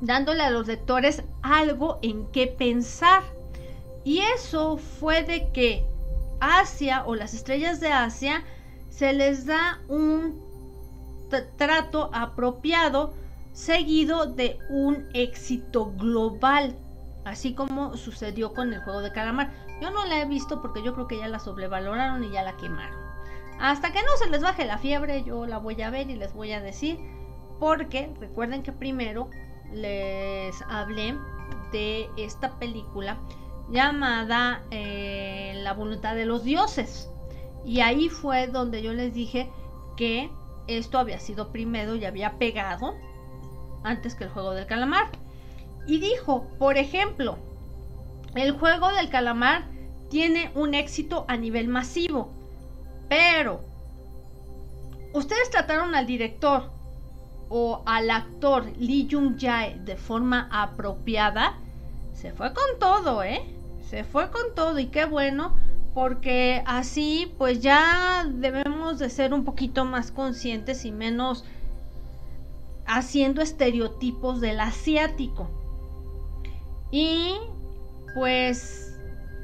dándole 0.00 0.42
a 0.42 0.50
los 0.50 0.66
lectores 0.66 1.22
algo 1.42 1.98
en 2.02 2.26
qué 2.32 2.46
pensar. 2.46 3.22
Y 4.04 4.18
eso 4.18 4.76
fue 4.76 5.22
de 5.22 5.50
que 5.52 5.84
Asia 6.40 7.04
o 7.06 7.14
las 7.14 7.34
estrellas 7.34 7.80
de 7.80 7.88
Asia 7.88 8.44
se 8.90 9.12
les 9.12 9.46
da 9.46 9.80
un 9.88 10.44
trato 11.56 12.10
apropiado 12.12 13.12
seguido 13.52 14.26
de 14.26 14.58
un 14.68 15.08
éxito 15.14 15.92
global, 15.96 16.76
así 17.26 17.54
como 17.54 17.96
sucedió 17.96 18.54
con 18.54 18.72
el 18.72 18.80
juego 18.80 19.02
de 19.02 19.10
calamar. 19.10 19.50
Yo 19.82 19.90
no 19.90 20.04
la 20.06 20.20
he 20.20 20.26
visto 20.26 20.62
porque 20.62 20.82
yo 20.82 20.94
creo 20.94 21.08
que 21.08 21.18
ya 21.18 21.26
la 21.26 21.40
sobrevaloraron 21.40 22.22
y 22.22 22.30
ya 22.30 22.44
la 22.44 22.56
quemaron. 22.56 22.98
Hasta 23.58 23.90
que 23.92 24.00
no 24.02 24.16
se 24.16 24.30
les 24.30 24.42
baje 24.42 24.64
la 24.64 24.78
fiebre, 24.78 25.24
yo 25.24 25.44
la 25.44 25.58
voy 25.58 25.80
a 25.82 25.90
ver 25.90 26.08
y 26.08 26.14
les 26.14 26.32
voy 26.32 26.52
a 26.52 26.60
decir, 26.60 27.00
porque 27.58 28.14
recuerden 28.20 28.62
que 28.62 28.70
primero 28.70 29.28
les 29.72 30.62
hablé 30.68 31.18
de 31.72 32.08
esta 32.16 32.56
película 32.60 33.18
llamada 33.70 34.62
eh, 34.70 35.60
La 35.64 35.74
voluntad 35.74 36.14
de 36.14 36.26
los 36.26 36.44
dioses. 36.44 37.10
Y 37.64 37.80
ahí 37.80 38.08
fue 38.08 38.46
donde 38.46 38.82
yo 38.82 38.92
les 38.92 39.12
dije 39.12 39.50
que 39.96 40.30
esto 40.68 41.00
había 41.00 41.18
sido 41.18 41.50
primero 41.50 41.96
y 41.96 42.04
había 42.04 42.38
pegado 42.38 42.94
antes 43.82 44.14
que 44.14 44.24
el 44.24 44.30
juego 44.30 44.52
del 44.52 44.66
calamar. 44.66 45.25
Y 45.86 46.00
dijo, 46.00 46.46
por 46.58 46.78
ejemplo, 46.78 47.38
el 48.34 48.52
juego 48.52 48.92
del 48.92 49.08
calamar 49.08 49.64
tiene 50.10 50.50
un 50.54 50.74
éxito 50.74 51.24
a 51.28 51.36
nivel 51.36 51.68
masivo, 51.68 52.30
pero 53.08 53.60
ustedes 55.12 55.50
trataron 55.50 55.94
al 55.94 56.06
director 56.06 56.70
o 57.48 57.82
al 57.86 58.10
actor 58.10 58.66
Lee 58.78 59.08
Jung 59.10 59.38
Jae 59.38 59.78
de 59.84 59.96
forma 59.96 60.48
apropiada, 60.50 61.58
se 62.14 62.32
fue 62.32 62.52
con 62.52 62.78
todo, 62.78 63.22
¿eh? 63.22 63.42
Se 63.88 64.04
fue 64.04 64.30
con 64.30 64.54
todo 64.54 64.78
y 64.78 64.86
qué 64.86 65.04
bueno, 65.04 65.54
porque 65.94 66.62
así 66.66 67.32
pues 67.38 67.60
ya 67.60 68.26
debemos 68.28 68.98
de 68.98 69.08
ser 69.10 69.32
un 69.32 69.44
poquito 69.44 69.84
más 69.84 70.10
conscientes 70.10 70.84
y 70.84 70.92
menos 70.92 71.44
haciendo 72.86 73.42
estereotipos 73.42 74.40
del 74.40 74.60
asiático. 74.60 75.48
Y 76.90 77.36
pues 78.14 78.98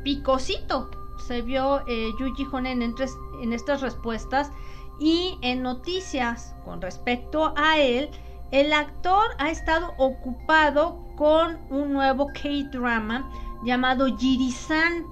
picosito 0.05 0.91
se 1.27 1.43
vio 1.43 1.87
eh, 1.87 2.11
Yuji 2.19 2.47
Honen 2.51 2.83
en, 2.83 2.95
en 3.41 3.53
estas 3.53 3.81
respuestas 3.81 4.51
y 4.99 5.39
en 5.43 5.63
noticias 5.63 6.55
con 6.65 6.81
respecto 6.81 7.55
a 7.57 7.79
él, 7.79 8.11
el 8.51 8.73
actor 8.73 9.25
ha 9.39 9.51
estado 9.51 9.95
ocupado 9.97 10.99
con 11.17 11.59
un 11.71 11.93
nuevo 11.93 12.29
K-drama 12.29 13.31
llamado 13.65 14.17
Jiri-san 14.17 15.07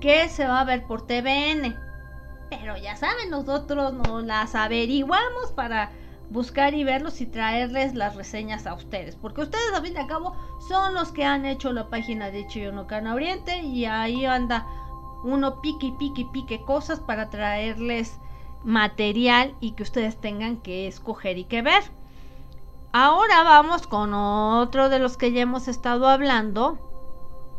que 0.00 0.28
se 0.28 0.46
va 0.46 0.60
a 0.60 0.64
ver 0.64 0.84
por 0.86 1.06
TVN. 1.06 1.76
Pero 2.50 2.76
ya 2.76 2.96
saben, 2.96 3.30
nosotros 3.30 3.92
nos 3.92 4.24
las 4.24 4.54
averiguamos 4.54 5.52
para 5.54 5.90
buscar 6.30 6.74
y 6.74 6.84
verlos 6.84 7.20
y 7.20 7.26
traerles 7.26 7.94
las 7.94 8.16
reseñas 8.16 8.66
a 8.66 8.74
ustedes. 8.74 9.16
Porque 9.16 9.42
ustedes, 9.42 9.72
a 9.74 9.80
fin 9.80 9.94
de 9.94 10.06
cabo, 10.06 10.36
son 10.68 10.94
los 10.94 11.12
que 11.12 11.24
han 11.24 11.46
hecho 11.46 11.72
la 11.72 11.88
página 11.88 12.30
de 12.30 12.46
Chiyono 12.46 12.86
Oriente 13.12 13.62
y 13.62 13.84
ahí 13.86 14.24
anda 14.24 14.66
uno 15.24 15.60
pique 15.60 15.92
pique 15.98 16.26
pique 16.32 16.62
cosas 16.62 17.00
para 17.00 17.28
traerles 17.28 18.18
material 18.64 19.54
y 19.60 19.72
que 19.72 19.82
ustedes 19.82 20.16
tengan 20.16 20.58
que 20.58 20.86
escoger 20.86 21.38
y 21.38 21.44
que 21.44 21.62
ver. 21.62 21.82
Ahora 22.92 23.42
vamos 23.42 23.86
con 23.86 24.14
otro 24.14 24.88
de 24.88 24.98
los 24.98 25.16
que 25.16 25.32
ya 25.32 25.42
hemos 25.42 25.68
estado 25.68 26.08
hablando. 26.08 26.78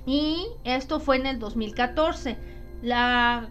y 0.06 0.48
esto 0.64 1.00
fue 1.00 1.18
en 1.18 1.28
el 1.28 1.40
2014. 1.40 2.38
La 2.82 3.50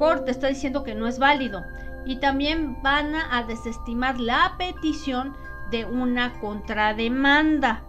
corte 0.00 0.30
está 0.30 0.46
diciendo 0.46 0.82
que 0.82 0.94
no 0.94 1.06
es 1.06 1.18
válido 1.18 1.62
y 2.06 2.16
también 2.16 2.82
van 2.82 3.14
a 3.14 3.42
desestimar 3.42 4.18
la 4.18 4.54
petición 4.56 5.36
de 5.70 5.84
una 5.84 6.40
contrademanda. 6.40 7.82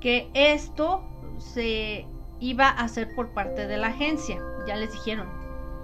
Que 0.00 0.30
esto 0.32 1.04
se 1.36 2.06
iba 2.40 2.68
a 2.68 2.84
hacer 2.84 3.14
por 3.14 3.28
parte 3.34 3.66
de 3.66 3.76
la 3.76 3.88
agencia. 3.88 4.40
Ya 4.66 4.76
les 4.76 4.90
dijeron, 4.90 5.28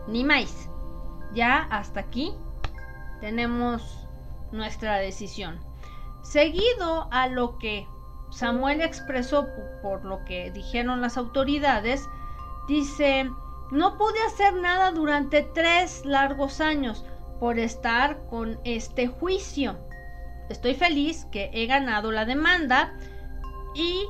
ni 0.09 0.25
más. 0.25 0.71
Ya 1.35 1.59
hasta 1.71 2.00
aquí 2.00 2.33
tenemos 3.21 4.09
nuestra 4.50 4.97
decisión. 4.97 5.61
Seguido 6.23 7.09
a 7.11 7.26
lo 7.26 7.59
que 7.59 7.87
Samuel 8.31 8.81
expresó 8.81 9.47
por 9.83 10.07
lo 10.07 10.25
que 10.25 10.50
dijeron 10.52 11.02
las 11.02 11.19
autoridades, 11.19 12.09
dice, 12.66 13.31
no 13.73 13.97
pude 13.97 14.23
hacer 14.26 14.52
nada 14.52 14.93
durante 14.93 15.41
tres 15.41 16.05
largos 16.05 16.61
años 16.61 17.07
por 17.41 17.59
estar 17.59 18.26
con 18.29 18.61
este 18.64 19.07
juicio. 19.07 19.79
Estoy 20.50 20.75
feliz 20.75 21.25
que 21.33 21.50
he 21.55 21.64
ganado 21.67 22.12
la 22.12 22.26
demanda 22.26 22.93
y 23.75 24.05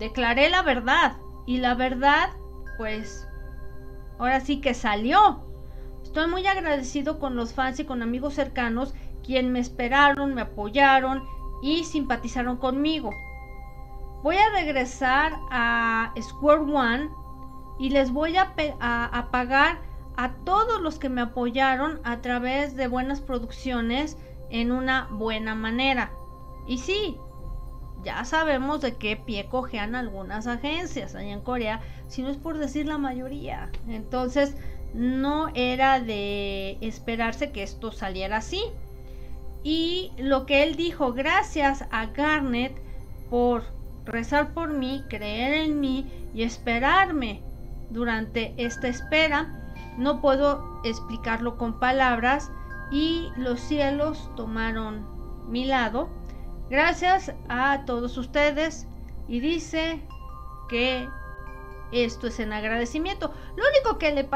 declaré 0.00 0.50
la 0.50 0.62
verdad. 0.62 1.16
Y 1.46 1.58
la 1.58 1.74
verdad, 1.74 2.30
pues, 2.78 3.28
ahora 4.18 4.40
sí 4.40 4.60
que 4.60 4.74
salió. 4.74 5.40
Estoy 6.02 6.26
muy 6.26 6.44
agradecido 6.48 7.20
con 7.20 7.36
los 7.36 7.54
fans 7.54 7.78
y 7.78 7.84
con 7.84 8.02
amigos 8.02 8.34
cercanos 8.34 8.92
quien 9.24 9.52
me 9.52 9.60
esperaron, 9.60 10.34
me 10.34 10.40
apoyaron 10.40 11.22
y 11.62 11.84
simpatizaron 11.84 12.56
conmigo. 12.56 13.10
Voy 14.24 14.36
a 14.36 14.50
regresar 14.50 15.38
a 15.52 16.12
Square 16.20 16.62
One 16.62 17.19
y 17.80 17.88
les 17.88 18.12
voy 18.12 18.36
a, 18.36 18.52
pagar 19.32 19.78
a 20.14 20.32
todos 20.44 20.82
los 20.82 20.98
que 20.98 21.08
me 21.08 21.22
apoyaron 21.22 21.98
a 22.04 22.20
través 22.20 22.76
de 22.76 22.88
buenas 22.88 23.22
producciones 23.22 24.18
en 24.50 24.70
una 24.70 25.08
buena 25.10 25.54
manera. 25.54 26.12
Y 26.66 26.76
sí, 26.76 27.16
ya 28.04 28.26
sabemos 28.26 28.82
de 28.82 28.96
qué 28.96 29.16
pie 29.16 29.46
cojean 29.46 29.94
algunas 29.94 30.46
agencias 30.46 31.14
allá 31.14 31.32
en 31.32 31.40
Corea, 31.40 31.80
si 32.06 32.20
no 32.20 32.28
es 32.28 32.36
por 32.36 32.58
decir 32.58 32.84
la 32.84 32.98
mayoría. 32.98 33.70
Entonces, 33.88 34.54
no 34.92 35.48
era 35.54 36.00
de 36.00 36.76
esperarse 36.82 37.50
que 37.50 37.62
esto 37.62 37.92
saliera 37.92 38.36
así. 38.36 38.62
Y 39.62 40.12
lo 40.18 40.44
que 40.44 40.64
él 40.64 40.76
dijo, 40.76 41.14
gracias 41.14 41.86
a 41.90 42.06
Garnet 42.06 42.74
por 43.30 43.62
rezar 44.04 44.52
por 44.52 44.68
mí, 44.68 45.02
creer 45.08 45.54
en 45.54 45.80
mí 45.80 46.06
y 46.34 46.42
esperarme 46.42 47.42
durante 47.90 48.54
esta 48.56 48.88
espera. 48.88 49.72
No 49.96 50.20
puedo 50.20 50.80
explicarlo 50.84 51.56
con 51.58 51.78
palabras 51.78 52.50
y 52.90 53.28
los 53.36 53.60
cielos 53.60 54.30
tomaron 54.36 55.06
mi 55.48 55.66
lado. 55.66 56.08
Gracias 56.68 57.32
a 57.48 57.84
todos 57.84 58.16
ustedes 58.16 58.86
y 59.28 59.40
dice 59.40 60.00
que 60.68 61.08
esto 61.92 62.28
es 62.28 62.38
en 62.40 62.52
agradecimiento. 62.52 63.32
Lo 63.56 63.64
único 63.68 63.98
que 63.98 64.12
le, 64.12 64.28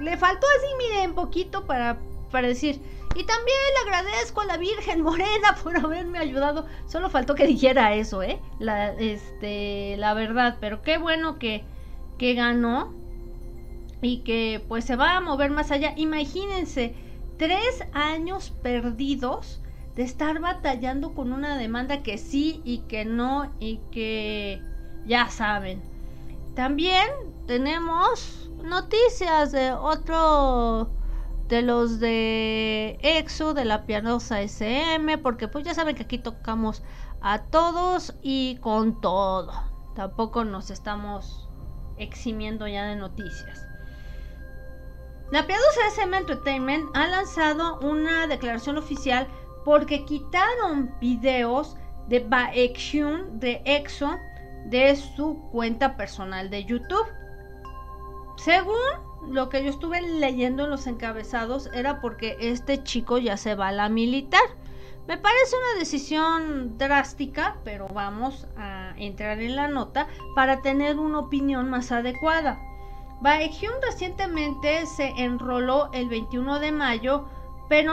le 0.00 0.16
faltó 0.16 0.46
así, 0.56 0.66
miren, 0.78 1.14
poquito 1.14 1.66
para, 1.66 1.98
para 2.30 2.48
decir, 2.48 2.80
y 3.16 3.24
también 3.24 3.56
le 3.74 3.90
agradezco 3.90 4.40
a 4.40 4.46
la 4.46 4.56
Virgen 4.56 5.02
Morena 5.02 5.56
por 5.62 5.76
haberme 5.76 6.18
ayudado. 6.18 6.66
Solo 6.86 7.08
faltó 7.10 7.34
que 7.34 7.46
dijera 7.46 7.94
eso, 7.94 8.22
¿eh? 8.22 8.40
La, 8.58 8.92
este, 8.92 9.96
la 9.98 10.14
verdad. 10.14 10.56
Pero 10.60 10.82
qué 10.82 10.98
bueno 10.98 11.38
que, 11.38 11.64
que 12.18 12.34
ganó. 12.34 12.92
Y 14.02 14.18
que 14.18 14.62
pues 14.68 14.84
se 14.84 14.96
va 14.96 15.16
a 15.16 15.20
mover 15.20 15.50
más 15.50 15.70
allá. 15.70 15.94
Imagínense, 15.96 16.94
tres 17.38 17.84
años 17.92 18.52
perdidos 18.62 19.60
de 19.96 20.02
estar 20.02 20.40
batallando 20.40 21.14
con 21.14 21.32
una 21.32 21.56
demanda 21.56 22.02
que 22.02 22.18
sí 22.18 22.60
y 22.64 22.78
que 22.78 23.04
no 23.04 23.52
y 23.60 23.78
que 23.90 24.60
ya 25.06 25.28
saben. 25.30 25.82
También 26.54 27.08
tenemos 27.46 28.50
noticias 28.62 29.52
de 29.52 29.72
otro 29.72 30.90
de 31.48 31.62
los 31.62 32.00
de 32.00 32.98
EXO, 33.02 33.54
de 33.54 33.64
la 33.64 33.84
pianosa 33.84 34.40
SM, 34.40 35.18
porque 35.18 35.48
pues 35.48 35.64
ya 35.64 35.74
saben 35.74 35.94
que 35.94 36.04
aquí 36.04 36.18
tocamos 36.18 36.82
a 37.20 37.42
todos 37.42 38.14
y 38.22 38.56
con 38.56 39.00
todo. 39.00 39.52
Tampoco 39.94 40.44
nos 40.44 40.70
estamos 40.70 41.43
eximiendo 41.98 42.66
ya 42.66 42.86
de 42.86 42.96
noticias. 42.96 43.66
La 45.30 45.46
pianosa 45.46 45.88
SM 45.88 46.16
Entertainment 46.16 46.84
ha 46.94 47.06
lanzado 47.08 47.80
una 47.80 48.26
declaración 48.26 48.76
oficial 48.76 49.26
porque 49.64 50.04
quitaron 50.04 50.94
videos 51.00 51.76
de 52.08 52.20
Baekhyun 52.20 53.40
de 53.40 53.62
EXO 53.64 54.18
de 54.66 54.94
su 54.96 55.40
cuenta 55.50 55.96
personal 55.96 56.50
de 56.50 56.64
YouTube. 56.64 57.06
Según 58.36 58.76
lo 59.28 59.48
que 59.48 59.64
yo 59.64 59.70
estuve 59.70 60.02
leyendo 60.02 60.64
en 60.64 60.70
los 60.70 60.86
encabezados 60.86 61.70
era 61.72 62.00
porque 62.00 62.36
este 62.40 62.82
chico 62.82 63.18
ya 63.18 63.36
se 63.36 63.54
va 63.54 63.68
a 63.68 63.72
la 63.72 63.88
militar. 63.88 64.42
Me 65.06 65.18
parece 65.18 65.54
una 65.56 65.78
decisión 65.78 66.78
drástica, 66.78 67.58
pero 67.62 67.88
vamos 67.88 68.46
a 68.56 68.94
entrar 68.96 69.38
en 69.40 69.54
la 69.54 69.68
nota 69.68 70.06
para 70.34 70.62
tener 70.62 70.98
una 70.98 71.18
opinión 71.18 71.68
más 71.68 71.92
adecuada. 71.92 72.58
Baekhyun 73.20 73.74
recientemente 73.82 74.86
se 74.86 75.08
enroló 75.08 75.90
el 75.92 76.08
21 76.08 76.58
de 76.58 76.72
mayo, 76.72 77.26
pero 77.68 77.92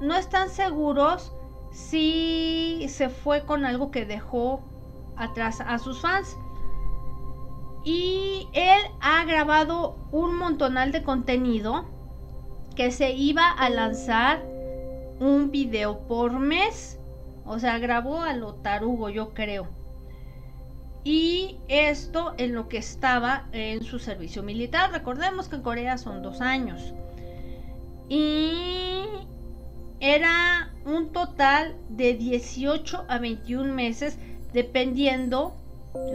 no 0.00 0.14
están 0.14 0.50
seguros 0.50 1.32
si 1.70 2.86
se 2.90 3.08
fue 3.08 3.46
con 3.46 3.64
algo 3.64 3.90
que 3.90 4.04
dejó 4.04 4.60
atrás 5.16 5.62
a 5.62 5.78
sus 5.78 6.02
fans. 6.02 6.36
Y 7.82 8.46
él 8.52 8.80
ha 9.00 9.24
grabado 9.24 9.96
un 10.12 10.36
montonal 10.36 10.92
de 10.92 11.02
contenido 11.02 11.86
que 12.76 12.90
se 12.90 13.12
iba 13.12 13.48
a 13.48 13.70
lanzar 13.70 14.59
un 15.20 15.50
video 15.50 16.00
por 16.08 16.32
mes. 16.32 16.98
O 17.44 17.58
sea, 17.58 17.78
grabó 17.78 18.22
a 18.22 18.32
lo 18.32 18.54
tarugo, 18.54 19.08
yo 19.10 19.32
creo. 19.34 19.68
Y 21.04 21.58
esto 21.68 22.34
en 22.36 22.54
lo 22.54 22.68
que 22.68 22.78
estaba 22.78 23.46
en 23.52 23.84
su 23.84 23.98
servicio 23.98 24.42
militar. 24.42 24.90
Recordemos 24.92 25.48
que 25.48 25.56
en 25.56 25.62
Corea 25.62 25.98
son 25.98 26.22
dos 26.22 26.40
años. 26.40 26.92
Y 28.08 29.04
era 30.00 30.72
un 30.84 31.12
total 31.12 31.76
de 31.88 32.14
18 32.14 33.04
a 33.08 33.18
21 33.18 33.72
meses, 33.72 34.18
dependiendo 34.52 35.54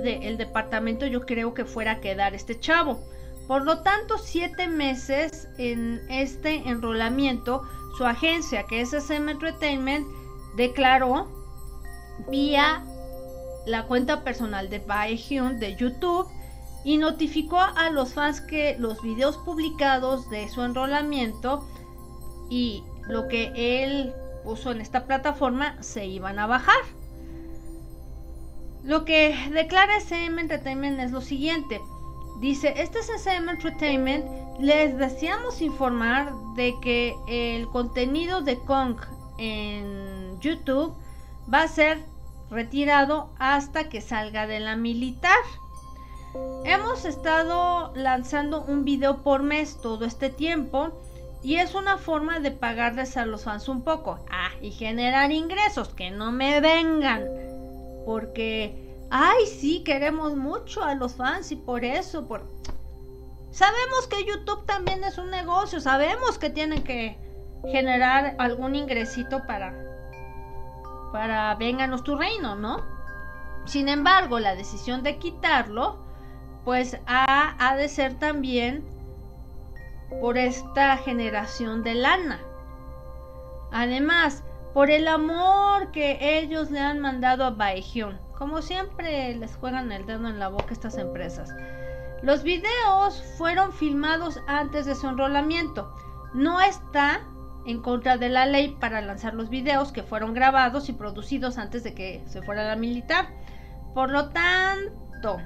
del 0.03 0.37
departamento 0.37 1.05
yo 1.05 1.25
creo 1.25 1.53
que 1.53 1.65
fuera 1.65 1.93
a 1.93 1.99
quedar 2.01 2.33
este 2.33 2.59
chavo. 2.59 2.99
Por 3.47 3.63
lo 3.63 3.81
tanto, 3.81 4.17
siete 4.17 4.67
meses 4.67 5.47
en 5.57 6.01
este 6.09 6.67
enrolamiento, 6.67 7.61
su 7.97 8.05
agencia, 8.05 8.63
que 8.63 8.81
es 8.81 8.93
SM 8.93 9.31
Entertainment, 9.31 10.07
declaró 10.55 11.27
vía 12.29 12.83
la 13.65 13.83
cuenta 13.83 14.23
personal 14.23 14.69
de 14.69 14.79
Baehyun 14.79 15.59
de 15.59 15.75
YouTube 15.75 16.27
y 16.83 16.97
notificó 16.97 17.59
a 17.59 17.89
los 17.89 18.13
fans 18.13 18.41
que 18.41 18.75
los 18.77 19.01
videos 19.01 19.37
publicados 19.37 20.29
de 20.29 20.47
su 20.49 20.61
enrolamiento 20.61 21.67
y 22.49 22.83
lo 23.07 23.27
que 23.27 23.51
él 23.55 24.13
puso 24.43 24.71
en 24.71 24.81
esta 24.81 25.05
plataforma 25.05 25.81
se 25.81 26.05
iban 26.05 26.37
a 26.37 26.45
bajar. 26.45 26.81
Lo 28.83 29.03
que 29.03 29.35
declara 29.51 29.97
SM 29.97 30.39
Entertainment 30.39 30.99
es 30.99 31.11
lo 31.11 31.21
siguiente. 31.21 31.81
Dice, 32.45 32.75
este 32.77 32.99
es 32.99 33.09
SM 33.09 33.49
Entertainment, 33.49 34.23
les 34.59 34.95
deseamos 34.99 35.63
informar 35.63 36.31
de 36.53 36.75
que 36.79 37.15
el 37.27 37.67
contenido 37.69 38.43
de 38.43 38.59
Kong 38.59 38.97
en 39.39 40.39
YouTube 40.41 40.93
va 41.51 41.63
a 41.63 41.67
ser 41.67 41.97
retirado 42.51 43.31
hasta 43.39 43.89
que 43.89 43.99
salga 43.99 44.45
de 44.45 44.59
la 44.59 44.75
militar. 44.75 45.39
Hemos 46.65 47.05
estado 47.05 47.91
lanzando 47.95 48.61
un 48.61 48.85
video 48.85 49.23
por 49.23 49.41
mes 49.41 49.81
todo 49.81 50.05
este 50.05 50.29
tiempo 50.29 50.91
y 51.41 51.55
es 51.55 51.73
una 51.73 51.97
forma 51.97 52.39
de 52.41 52.51
pagarles 52.51 53.17
a 53.17 53.25
los 53.25 53.45
fans 53.45 53.67
un 53.67 53.81
poco. 53.81 54.19
Ah, 54.29 54.51
y 54.61 54.69
generar 54.69 55.31
ingresos, 55.31 55.89
que 55.95 56.11
no 56.11 56.31
me 56.31 56.61
vengan. 56.61 57.25
Porque, 58.05 58.84
ay, 59.09 59.45
sí, 59.45 59.83
queremos 59.83 60.35
mucho 60.35 60.83
a 60.83 60.95
los 60.95 61.15
fans 61.15 61.51
y 61.51 61.55
por 61.55 61.83
eso, 61.83 62.27
por... 62.27 62.43
Sabemos 63.51 64.07
que 64.09 64.25
YouTube 64.25 64.65
también 64.65 65.03
es 65.03 65.17
un 65.17 65.29
negocio, 65.29 65.79
sabemos 65.79 66.37
que 66.37 66.49
tienen 66.49 66.83
que 66.83 67.17
generar 67.71 68.35
algún 68.37 68.75
ingresito 68.75 69.45
para 69.47 69.73
para 71.11 71.55
vénganos 71.55 72.03
tu 72.03 72.17
reino, 72.17 72.55
¿no? 72.55 72.83
Sin 73.63 73.87
embargo, 73.87 74.37
la 74.39 74.53
decisión 74.53 75.01
de 75.01 75.17
quitarlo 75.17 75.97
pues 76.65 76.97
ha, 77.05 77.55
ha 77.57 77.75
de 77.77 77.87
ser 77.87 78.15
también 78.15 78.83
por 80.19 80.37
esta 80.37 80.97
generación 80.97 81.83
de 81.83 81.95
lana. 81.95 82.41
Además, 83.71 84.43
por 84.73 84.89
el 84.89 85.07
amor 85.07 85.91
que 85.91 86.39
ellos 86.39 86.69
le 86.69 86.79
han 86.79 86.99
mandado 86.99 87.45
a 87.45 87.51
Baehyun. 87.51 88.19
Como 88.37 88.61
siempre 88.61 89.35
les 89.35 89.55
juegan 89.55 89.91
el 89.91 90.05
dedo 90.05 90.27
en 90.27 90.39
la 90.39 90.49
boca 90.49 90.73
estas 90.73 90.97
empresas. 90.97 91.53
Los 92.21 92.43
videos 92.43 93.23
fueron 93.37 93.71
filmados 93.71 94.39
antes 94.47 94.85
de 94.85 94.95
su 94.95 95.07
enrolamiento. 95.07 95.93
No 96.33 96.59
está 96.59 97.21
en 97.65 97.81
contra 97.81 98.17
de 98.17 98.29
la 98.29 98.45
ley 98.45 98.75
para 98.79 99.01
lanzar 99.01 99.33
los 99.33 99.49
videos 99.49 99.91
que 99.91 100.03
fueron 100.03 100.33
grabados 100.33 100.89
y 100.89 100.93
producidos 100.93 101.57
antes 101.57 101.83
de 101.83 101.93
que 101.93 102.23
se 102.27 102.41
fuera 102.41 102.67
la 102.67 102.75
militar. 102.75 103.29
Por 103.93 104.11
lo 104.11 104.29
tanto, 104.29 105.37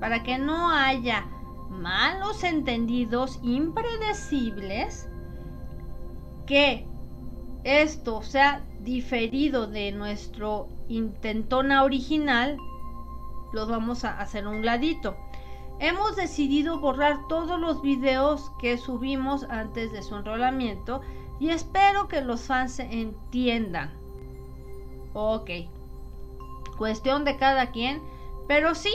para 0.00 0.22
que 0.22 0.38
no 0.38 0.70
haya 0.70 1.24
malos 1.70 2.44
entendidos 2.44 3.40
impredecibles, 3.42 5.08
que 6.46 6.86
esto 7.64 8.22
sea 8.22 8.62
diferido 8.80 9.66
de 9.66 9.92
nuestro 9.92 10.68
intentona 10.88 11.82
original, 11.82 12.58
los 13.52 13.68
vamos 13.68 14.04
a 14.04 14.20
hacer 14.20 14.46
un 14.46 14.64
ladito. 14.64 15.16
Hemos 15.80 16.16
decidido 16.16 16.78
borrar 16.78 17.26
todos 17.28 17.60
los 17.60 17.82
videos 17.82 18.50
que 18.60 18.78
subimos 18.78 19.44
antes 19.44 19.92
de 19.92 20.02
su 20.02 20.16
enrolamiento 20.16 21.00
y 21.40 21.50
espero 21.50 22.08
que 22.08 22.20
los 22.20 22.42
fans 22.42 22.78
entiendan. 22.78 23.92
Ok. 25.14 25.50
Cuestión 26.78 27.24
de 27.24 27.36
cada 27.36 27.70
quien. 27.70 28.00
Pero 28.46 28.74
sí. 28.74 28.92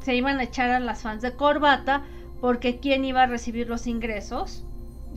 Se 0.00 0.14
iban 0.14 0.38
a 0.38 0.44
echar 0.44 0.70
a 0.70 0.80
las 0.80 1.02
fans 1.02 1.22
de 1.22 1.34
corbata. 1.34 2.04
Porque 2.40 2.78
quién 2.78 3.04
iba 3.04 3.22
a 3.24 3.26
recibir 3.26 3.68
los 3.68 3.88
ingresos 3.88 4.62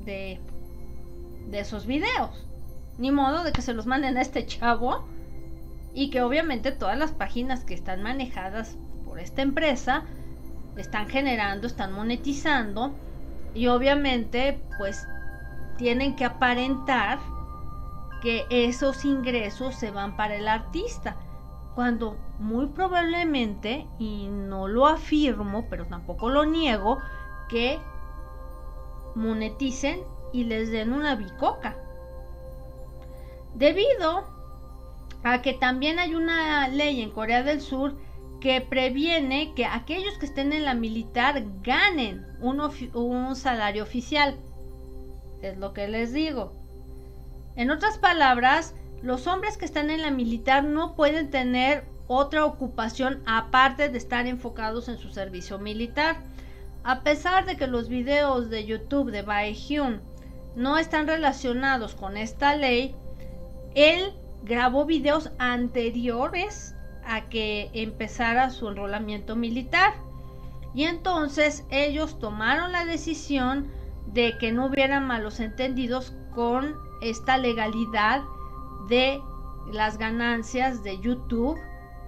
de, 0.06 0.40
de 1.50 1.60
esos 1.60 1.86
videos. 1.86 2.46
Ni 2.98 3.12
modo 3.12 3.44
de 3.44 3.52
que 3.52 3.62
se 3.62 3.74
los 3.74 3.86
manden 3.86 4.18
a 4.18 4.22
este 4.22 4.46
chavo. 4.46 5.06
Y 5.94 6.10
que 6.10 6.22
obviamente 6.22 6.72
todas 6.72 6.98
las 6.98 7.12
páginas 7.12 7.66
que 7.66 7.74
están 7.74 8.02
manejadas 8.02 8.78
por 9.06 9.20
esta 9.20 9.42
empresa 9.42 10.06
están 10.78 11.10
generando, 11.10 11.68
están 11.68 11.94
monetizando. 11.94 12.94
Y 13.54 13.68
obviamente 13.68 14.62
pues 14.78 15.06
tienen 15.78 16.16
que 16.16 16.26
aparentar 16.26 17.20
que 18.22 18.46
esos 18.50 19.04
ingresos 19.04 19.76
se 19.76 19.92
van 19.92 20.16
para 20.16 20.36
el 20.36 20.48
artista, 20.48 21.18
cuando 21.76 22.18
muy 22.38 22.68
probablemente, 22.68 23.88
y 23.98 24.28
no 24.28 24.68
lo 24.68 24.88
afirmo, 24.88 25.66
pero 25.70 25.88
tampoco 25.88 26.30
lo 26.30 26.46
niego, 26.46 27.00
que 27.50 27.80
moneticen 29.16 30.02
y 30.32 30.44
les 30.44 30.70
den 30.70 30.94
una 30.94 31.16
bicoca. 31.16 31.76
Debido 33.56 34.31
a 35.24 35.42
que 35.42 35.54
también 35.54 36.00
hay 36.00 36.16
una 36.16 36.68
ley 36.68 37.02
en 37.02 37.12
Corea 37.12 37.44
del 37.44 37.62
Sur 37.62 37.96
que 38.40 38.60
previene 38.60 39.54
que 39.54 39.66
aquellos 39.66 40.18
que 40.18 40.26
estén 40.26 40.52
en 40.52 40.66
la 40.66 40.74
militar 40.74 41.44
ganen 41.64 42.26
un, 42.42 43.36
salario 43.36 43.84
oficial 43.84 44.36
es 45.42 45.58
lo 45.58 45.74
que 45.74 45.88
les 45.88 46.12
digo. 46.12 46.54
En 47.56 47.70
otras 47.70 47.98
palabras, 48.00 48.74
los 49.04 49.28
hombres 49.28 49.58
que 49.58 49.66
están 49.66 49.90
en 49.90 50.02
la 50.02 50.12
militar 50.12 50.64
no 50.64 50.96
pueden 50.96 51.30
tener 51.30 51.86
otra 52.08 52.46
ocupación 52.46 53.22
aparte 53.26 53.90
de 53.90 53.98
estar 53.98 54.26
enfocados 54.26 54.90
en 54.90 54.98
su 54.98 55.12
servicio 55.12 55.60
militar. 55.60 56.18
A 56.84 57.02
pesar 57.02 57.46
de 57.46 57.58
que 57.58 57.68
los 57.68 57.90
videos 57.90 58.50
de 58.50 58.66
YouTube 58.66 59.12
de 59.12 59.22
Baehyun 59.22 60.02
no 60.56 60.78
están 60.78 61.08
relacionados 61.08 61.94
con 61.94 62.18
esta 62.18 62.56
ley, 62.56 62.96
él 63.76 64.14
grabó 64.44 64.86
videos 64.86 65.32
anteriores 65.38 66.76
a 67.06 67.30
que 67.30 67.70
empezara 67.74 68.50
su 68.50 68.70
enrolamiento 68.70 69.36
militar. 69.36 69.94
Y 70.74 70.84
entonces 70.84 71.66
ellos 71.70 72.20
tomaron 72.20 72.72
la 72.72 72.86
decisión 72.86 73.68
de 74.08 74.38
que 74.38 74.52
no 74.52 74.66
hubiera 74.66 75.00
malos 75.00 75.40
entendidos 75.40 76.14
con 76.34 76.76
esta 77.02 77.38
legalidad 77.38 78.24
de 78.88 79.22
las 79.72 79.98
ganancias 79.98 80.84
de 80.84 81.00
YouTube 81.00 81.58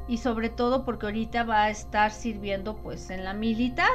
y 0.07 0.17
sobre 0.17 0.49
todo 0.49 0.85
porque 0.85 1.05
ahorita 1.05 1.43
va 1.43 1.63
a 1.63 1.69
estar 1.69 2.11
sirviendo 2.11 2.75
pues 2.77 3.09
en 3.09 3.23
la 3.23 3.33
militar. 3.33 3.89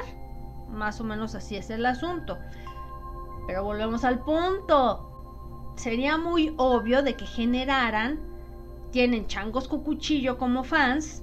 Más 0.71 1.01
o 1.01 1.05
menos 1.05 1.35
así 1.35 1.57
es 1.57 1.71
el 1.71 1.85
asunto. 1.87 2.39
Pero 3.47 3.65
volvemos 3.65 4.05
al 4.05 4.21
punto. 4.21 5.05
Sería 5.77 6.19
muy 6.19 6.55
obvio 6.57 7.03
de 7.03 7.15
que 7.15 7.27
generaran, 7.27 8.19
tienen 8.91 9.27
changos 9.27 9.69
con 9.69 9.83
cuchillo 9.83 10.39
como 10.39 10.65
fans, 10.65 11.23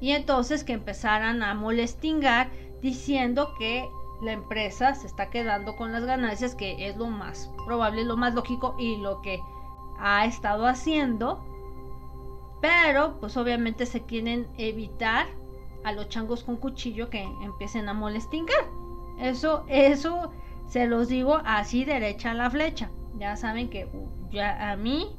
y 0.00 0.12
entonces 0.12 0.64
que 0.64 0.72
empezaran 0.72 1.42
a 1.42 1.54
molestingar 1.54 2.50
diciendo 2.80 3.54
que 3.58 3.88
la 4.22 4.32
empresa 4.32 4.94
se 4.94 5.06
está 5.06 5.30
quedando 5.30 5.76
con 5.76 5.92
las 5.92 6.04
ganancias, 6.04 6.54
que 6.54 6.88
es 6.88 6.96
lo 6.96 7.06
más 7.06 7.50
probable, 7.66 8.04
lo 8.04 8.16
más 8.16 8.34
lógico 8.34 8.74
y 8.78 8.96
lo 8.96 9.20
que 9.22 9.40
ha 9.98 10.24
estado 10.24 10.66
haciendo. 10.66 11.44
Pero 12.60 13.18
pues 13.20 13.36
obviamente 13.36 13.86
se 13.86 14.02
quieren 14.02 14.46
evitar 14.58 15.26
a 15.84 15.92
los 15.92 16.08
changos 16.08 16.44
con 16.44 16.56
cuchillo 16.56 17.08
que 17.08 17.22
empiecen 17.42 17.88
a 17.88 17.94
molestingar. 17.94 18.66
Eso, 19.18 19.64
eso 19.68 20.30
se 20.68 20.86
los 20.86 21.08
digo 21.08 21.40
así 21.44 21.84
derecha 21.84 22.32
a 22.32 22.34
la 22.34 22.50
flecha. 22.50 22.90
Ya 23.18 23.36
saben 23.36 23.70
que 23.70 23.86
uh, 23.86 24.30
ya 24.30 24.70
a 24.70 24.76
mí 24.76 25.16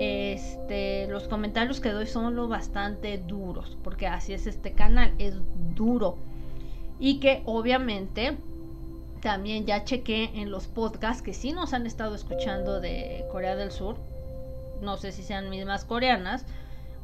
este 0.00 1.06
los 1.08 1.28
comentarios 1.28 1.80
que 1.80 1.90
doy 1.90 2.06
son 2.06 2.36
lo 2.36 2.48
bastante 2.48 3.18
duros, 3.18 3.76
porque 3.82 4.06
así 4.06 4.32
es 4.32 4.46
este 4.46 4.72
canal, 4.72 5.12
es 5.18 5.34
duro 5.74 6.18
y 6.98 7.20
que 7.20 7.42
obviamente 7.44 8.36
también 9.20 9.64
ya 9.66 9.84
chequé 9.84 10.30
en 10.34 10.50
los 10.50 10.66
podcasts 10.66 11.22
que 11.22 11.32
sí 11.32 11.52
nos 11.52 11.72
han 11.72 11.86
estado 11.86 12.14
escuchando 12.14 12.80
de 12.80 13.24
Corea 13.32 13.56
del 13.56 13.72
Sur. 13.72 13.96
No 14.82 14.96
sé 14.96 15.12
si 15.12 15.22
sean 15.22 15.48
mismas 15.48 15.84
coreanas 15.84 16.44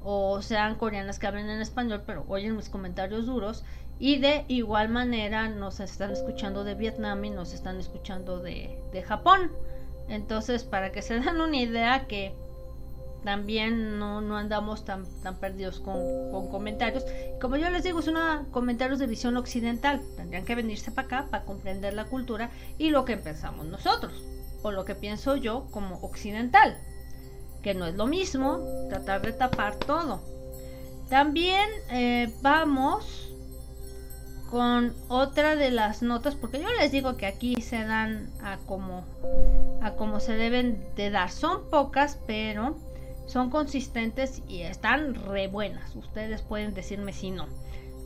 o 0.05 0.43
sean 0.43 0.75
coreanas 0.75 1.19
que 1.19 1.27
hablen 1.27 1.49
en 1.49 1.61
español, 1.61 2.03
pero 2.07 2.25
oyen 2.29 2.57
mis 2.57 2.69
comentarios 2.69 3.27
duros. 3.27 3.65
Y 3.99 4.19
de 4.19 4.45
igual 4.49 4.89
manera 4.89 5.49
nos 5.49 5.81
están 5.81 6.13
escuchando 6.13 6.65
de 6.65 6.75
Vietnam 6.75 7.25
y 7.25 7.31
nos 7.31 7.53
están 7.53 7.79
escuchando 7.79 8.39
de, 8.39 8.79
de 8.93 9.03
Japón. 9.03 9.51
Entonces, 10.09 10.65
para 10.65 10.93
que 10.93 11.03
se 11.03 11.15
den 11.21 11.41
una 11.41 11.57
idea 11.57 12.07
que 12.07 12.35
también 13.25 13.99
no, 13.99 14.21
no 14.21 14.37
andamos 14.37 14.85
tan, 14.85 15.05
tan 15.23 15.37
perdidos 15.37 15.81
con, 15.81 16.01
comentarios. 16.51 17.05
Como 17.41 17.57
yo 17.57 17.71
les 17.71 17.85
digo, 17.85 18.01
es 18.01 18.09
una 18.09 18.47
comentarios 18.51 18.99
de 18.99 19.07
visión 19.07 19.37
occidental. 19.37 20.01
Tendrían 20.17 20.45
que 20.45 20.55
venirse 20.55 20.91
para 20.91 21.07
acá 21.07 21.27
para 21.31 21.45
comprender 21.45 21.95
la 21.95 22.07
cultura 22.07 22.51
y 22.79 22.91
lo 22.91 23.05
que 23.05 23.17
pensamos 23.17 23.67
nosotros, 23.67 24.13
o 24.63 24.71
lo 24.71 24.85
que 24.85 24.95
pienso 24.95 25.37
yo 25.37 25.67
como 25.71 25.97
occidental, 26.03 26.77
que 27.63 27.75
no 27.75 27.87
es 27.87 27.95
lo 27.95 28.07
mismo 28.07 28.61
tratar 28.89 29.23
de 29.23 29.33
tapar 29.33 29.77
todo. 29.77 30.23
También 31.09 31.69
eh, 31.91 32.33
vamos 32.41 33.31
con 34.51 34.95
otra 35.09 35.55
de 35.55 35.71
las 35.71 36.03
notas, 36.03 36.35
porque 36.35 36.61
yo 36.61 36.69
les 36.81 36.91
digo 36.91 37.17
que 37.17 37.27
aquí 37.27 37.63
se 37.63 37.85
dan 37.85 38.31
a 38.43 38.59
como, 38.67 39.05
a 39.81 39.93
como 39.93 40.19
se 40.19 40.35
deben 40.35 40.85
de 40.97 41.11
dar. 41.11 41.31
Son 41.31 41.69
pocas, 41.71 42.19
pero 42.27 42.77
son 43.27 43.51
consistentes 43.51 44.43
y 44.49 44.63
están 44.63 45.15
re 45.15 45.49
buenas. 45.49 45.95
Ustedes 45.95 46.43
pueden 46.43 46.75
decirme 46.75 47.13
si 47.13 47.31
no. 47.31 47.47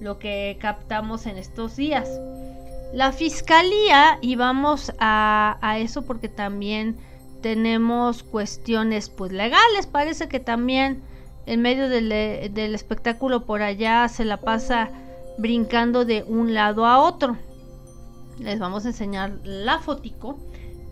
Lo 0.00 0.18
que 0.18 0.56
captamos 0.60 1.26
en 1.26 1.38
estos 1.38 1.76
días. 1.76 2.08
La 2.92 3.12
fiscalía, 3.12 4.18
y 4.20 4.36
vamos 4.36 4.92
a, 4.98 5.58
a 5.60 5.78
eso 5.78 6.02
porque 6.02 6.28
también 6.28 6.96
tenemos 7.40 8.22
cuestiones 8.22 9.08
pues 9.08 9.32
legales. 9.32 9.86
Parece 9.86 10.28
que 10.28 10.40
también 10.40 11.02
en 11.46 11.60
medio 11.60 11.88
del, 11.88 12.08
del 12.08 12.74
espectáculo 12.74 13.44
por 13.44 13.62
allá 13.62 14.08
se 14.08 14.24
la 14.24 14.38
pasa 14.38 14.90
brincando 15.38 16.04
de 16.04 16.22
un 16.22 16.54
lado 16.54 16.86
a 16.86 16.98
otro. 16.98 17.36
Les 18.38 18.58
vamos 18.58 18.84
a 18.84 18.88
enseñar 18.88 19.38
la 19.44 19.78
fotico. 19.78 20.38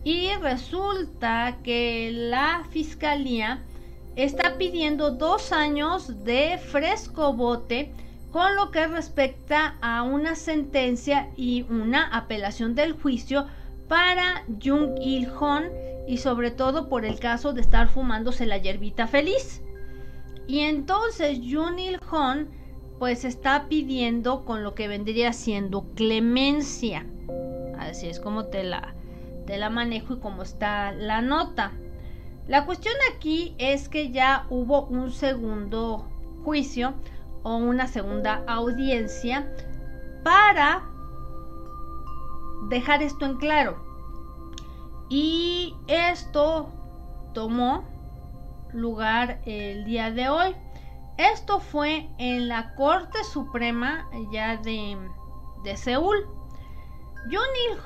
Y 0.03 0.31
resulta 0.41 1.57
que 1.63 2.11
la 2.13 2.65
fiscalía 2.69 3.63
está 4.15 4.57
pidiendo 4.57 5.11
dos 5.11 5.51
años 5.51 6.23
de 6.23 6.57
fresco 6.57 7.33
bote 7.33 7.91
con 8.31 8.55
lo 8.55 8.71
que 8.71 8.87
respecta 8.87 9.75
a 9.81 10.03
una 10.03 10.35
sentencia 10.35 11.29
y 11.35 11.63
una 11.69 12.07
apelación 12.07 12.75
del 12.75 12.93
juicio 12.93 13.45
para 13.87 14.43
Jung 14.63 14.97
Il 15.01 15.29
Hon 15.39 15.65
y 16.07 16.17
sobre 16.17 16.51
todo 16.51 16.89
por 16.89 17.05
el 17.05 17.19
caso 17.19 17.53
de 17.53 17.61
estar 17.61 17.87
fumándose 17.89 18.45
la 18.45 18.57
hierbita 18.57 19.07
feliz. 19.07 19.61
Y 20.47 20.59
entonces 20.59 21.39
Jung 21.39 21.79
Il 21.79 21.99
Hon 22.11 22.47
pues 22.99 23.25
está 23.25 23.67
pidiendo 23.67 24.45
con 24.45 24.63
lo 24.63 24.75
que 24.75 24.87
vendría 24.87 25.33
siendo 25.33 25.83
clemencia. 25.95 27.05
Así 27.77 28.07
es 28.07 28.19
como 28.19 28.45
te 28.45 28.63
la, 28.63 28.93
te 29.45 29.57
la 29.57 29.69
manejo 29.69 30.15
y 30.15 30.19
como 30.19 30.41
está 30.43 30.91
la 30.91 31.21
nota. 31.21 31.71
La 32.47 32.65
cuestión 32.65 32.93
aquí 33.15 33.55
es 33.57 33.87
que 33.87 34.11
ya 34.11 34.45
hubo 34.49 34.85
un 34.85 35.11
segundo 35.11 36.09
juicio 36.43 36.93
o 37.43 37.55
una 37.55 37.87
segunda 37.87 38.43
audiencia 38.47 39.47
para 40.23 40.83
dejar 42.69 43.01
esto 43.01 43.25
en 43.25 43.37
claro. 43.37 43.77
Y 45.09 45.75
esto 45.87 46.69
tomó 47.33 47.85
lugar 48.73 49.39
el 49.45 49.85
día 49.85 50.11
de 50.11 50.27
hoy. 50.27 50.55
Esto 51.17 51.59
fue 51.59 52.09
en 52.17 52.47
la 52.49 52.73
Corte 52.75 53.23
Suprema 53.23 54.09
ya 54.31 54.57
de, 54.57 54.97
de 55.63 55.77
Seúl. 55.77 56.27
John 57.31 57.49
Il 57.69 57.77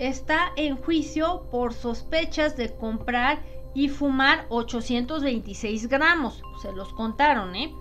está 0.00 0.52
en 0.56 0.76
juicio 0.78 1.44
por 1.50 1.74
sospechas 1.74 2.56
de 2.56 2.74
comprar 2.74 3.44
y 3.74 3.88
fumar 3.88 4.46
826 4.48 5.88
gramos. 5.88 6.42
Se 6.62 6.72
los 6.72 6.94
contaron, 6.94 7.54
¿eh? 7.54 7.74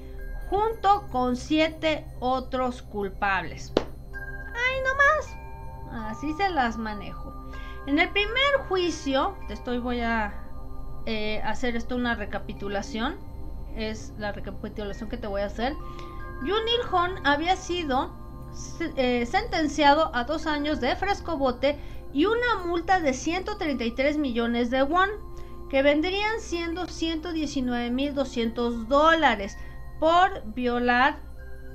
junto 0.48 1.06
con 1.10 1.36
siete 1.36 2.06
otros 2.20 2.82
culpables. 2.82 3.72
¡Ay, 3.76 4.76
no 4.84 4.94
más! 4.94 6.10
Así 6.10 6.32
se 6.34 6.48
las 6.50 6.76
manejo. 6.76 7.32
En 7.86 7.98
el 7.98 8.08
primer 8.10 8.58
juicio, 8.68 9.36
te 9.48 9.54
estoy 9.54 9.78
voy 9.78 10.00
a 10.00 10.32
eh, 11.06 11.40
hacer 11.44 11.76
esto 11.76 11.96
una 11.96 12.14
recapitulación. 12.14 13.16
Es 13.76 14.12
la 14.18 14.32
recapitulación 14.32 15.10
que 15.10 15.16
te 15.16 15.26
voy 15.26 15.42
a 15.42 15.46
hacer. 15.46 15.74
Junil 16.40 16.80
Hon 16.90 17.26
había 17.26 17.56
sido 17.56 18.10
eh, 18.96 19.26
sentenciado 19.26 20.10
a 20.14 20.24
dos 20.24 20.46
años 20.46 20.80
de 20.80 20.96
frescobote 20.96 21.78
y 22.12 22.26
una 22.26 22.64
multa 22.64 23.00
de 23.00 23.12
133 23.12 24.18
millones 24.18 24.70
de 24.70 24.82
won, 24.82 25.10
que 25.68 25.82
vendrían 25.82 26.40
siendo 26.40 26.86
119.200 26.86 28.86
dólares 28.86 29.56
por 29.98 30.42
violar 30.54 31.18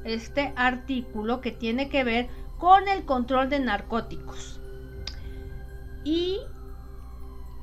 este 0.05 0.53
artículo 0.55 1.41
que 1.41 1.51
tiene 1.51 1.89
que 1.89 2.03
ver 2.03 2.29
con 2.57 2.87
el 2.87 3.05
control 3.05 3.49
de 3.49 3.59
narcóticos. 3.59 4.61
Y 6.05 6.39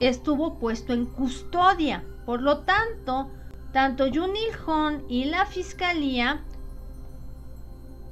estuvo 0.00 0.58
puesto 0.58 0.92
en 0.92 1.06
custodia. 1.06 2.04
Por 2.26 2.42
lo 2.42 2.58
tanto, 2.58 3.30
tanto 3.72 4.04
Junil 4.12 4.50
Hon 4.66 5.04
y 5.08 5.24
la 5.24 5.46
fiscalía 5.46 6.42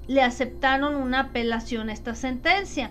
le 0.06 0.22
aceptaron 0.22 0.94
una 0.96 1.20
apelación 1.20 1.88
a 1.88 1.92
esta 1.92 2.14
sentencia. 2.14 2.90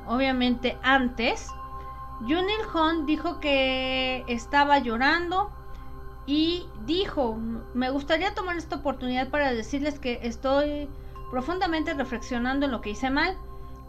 obviamente 0.08 0.78
antes, 0.82 1.50
John 2.22 2.46
Ilhon 2.50 3.06
dijo 3.06 3.42
que 3.42 4.24
estaba 4.28 4.80
llorando 4.80 5.52
y 6.26 6.68
dijo, 6.86 7.36
me 7.74 7.90
gustaría 7.90 8.34
tomar 8.34 8.56
esta 8.56 8.78
oportunidad 8.78 9.30
para 9.30 9.52
decirles 9.54 10.00
que 10.00 10.20
estoy 10.24 10.88
profundamente 11.32 11.94
reflexionando 11.94 12.66
en 12.66 12.72
lo 12.74 12.82
que 12.82 12.92
hice 12.92 13.10
mal. 13.10 13.36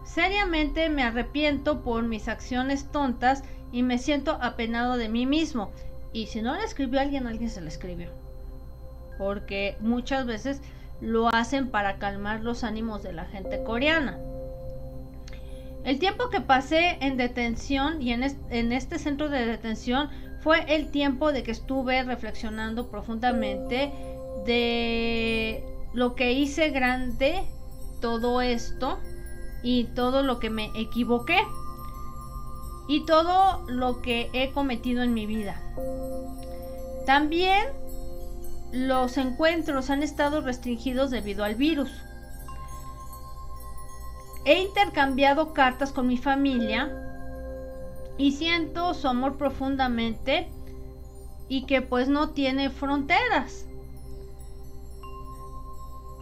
Seriamente 0.05 0.89
me 0.89 1.03
arrepiento 1.03 1.83
por 1.83 2.05
mis 2.05 2.29
acciones 2.29 2.91
tontas 2.91 3.43
y 3.73 3.83
me 3.83 3.99
siento 3.99 4.39
apenado 4.41 4.97
de 4.97 5.09
mí 5.09 5.27
mismo. 5.27 5.71
Y 6.13 6.29
si 6.29 6.41
no 6.41 6.55
le 6.55 6.65
escribió 6.65 7.01
alguien, 7.01 7.27
alguien 7.27 7.51
se 7.51 7.61
le 7.61 7.69
escribió. 7.69 8.09
Porque 9.19 9.77
muchas 9.81 10.27
veces 10.27 10.61
lo 11.01 11.29
hacen 11.29 11.69
para 11.69 11.99
calmar 11.99 12.43
los 12.43 12.65
ánimos 12.65 13.03
de 13.03 13.13
la 13.13 13.25
gente 13.25 13.63
coreana. 13.65 14.19
El 15.85 15.99
tiempo 15.99 16.31
que 16.31 16.41
pasé 16.41 16.99
en 17.01 17.17
detención 17.17 18.01
y 18.01 18.13
en, 18.13 18.23
en 18.51 18.73
este 18.73 19.01
centro 19.01 19.29
de 19.29 19.45
detención 19.45 20.11
fue 20.43 20.75
el 20.75 20.91
tiempo 20.91 21.33
de 21.33 21.43
que 21.43 21.51
estuve 21.51 22.03
reflexionando 22.05 22.89
profundamente 22.89 23.93
de 24.47 25.72
lo 25.93 26.15
que 26.15 26.33
hice 26.33 26.71
grande 26.71 27.45
todo 28.01 28.41
esto 28.41 28.99
y 29.63 29.85
todo 29.85 30.23
lo 30.23 30.39
que 30.39 30.51
me 30.51 30.71
equivoqué 30.75 31.39
y 32.89 33.05
todo 33.07 33.63
lo 33.69 34.03
que 34.03 34.29
he 34.33 34.51
cometido 34.51 35.03
en 35.03 35.15
mi 35.15 35.27
vida. 35.27 35.61
También 37.07 37.67
los 38.73 39.19
encuentros 39.19 39.91
han 39.91 40.03
estado 40.03 40.41
restringidos 40.41 41.11
debido 41.11 41.45
al 41.45 41.55
virus. 41.55 41.91
He 44.45 44.61
intercambiado 44.61 45.53
cartas 45.53 45.93
con 45.93 46.09
mi 46.09 46.19
familia 46.19 46.91
y 48.19 48.33
siento 48.33 48.95
su 48.95 49.07
amor 49.07 49.37
profundamente 49.37 50.49
y 51.49 51.67
que 51.67 51.83
pues 51.83 52.09
no 52.09 52.31
tiene 52.31 52.71
fronteras. 52.71 53.67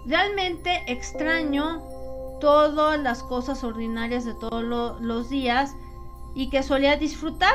Realmente 0.07 0.83
extraño 0.87 1.83
todas 2.41 2.99
las 2.99 3.23
cosas 3.23 3.63
ordinarias 3.63 4.25
de 4.25 4.35
todos 4.35 4.63
los 5.01 5.29
días 5.29 5.75
y 6.35 6.49
que 6.49 6.63
solía 6.63 6.97
disfrutar. 6.97 7.55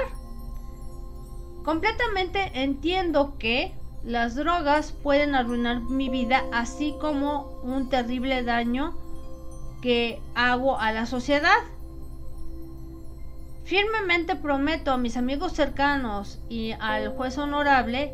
Completamente 1.64 2.52
entiendo 2.54 3.34
que 3.40 3.74
las 4.04 4.36
drogas 4.36 4.92
pueden 4.92 5.34
arruinar 5.34 5.82
mi 5.82 6.10
vida 6.10 6.44
así 6.54 6.96
como 7.02 7.60
un 7.64 7.90
terrible 7.90 8.44
daño 8.44 8.96
que 9.82 10.22
hago 10.36 10.80
a 10.80 10.92
la 10.92 11.08
sociedad. 11.08 11.58
Firmemente 13.64 14.36
prometo 14.36 14.92
a 14.92 14.98
mis 14.98 15.18
amigos 15.18 15.54
cercanos 15.54 16.40
y 16.50 16.74
al 16.74 17.10
juez 17.16 17.40
honorable 17.40 18.14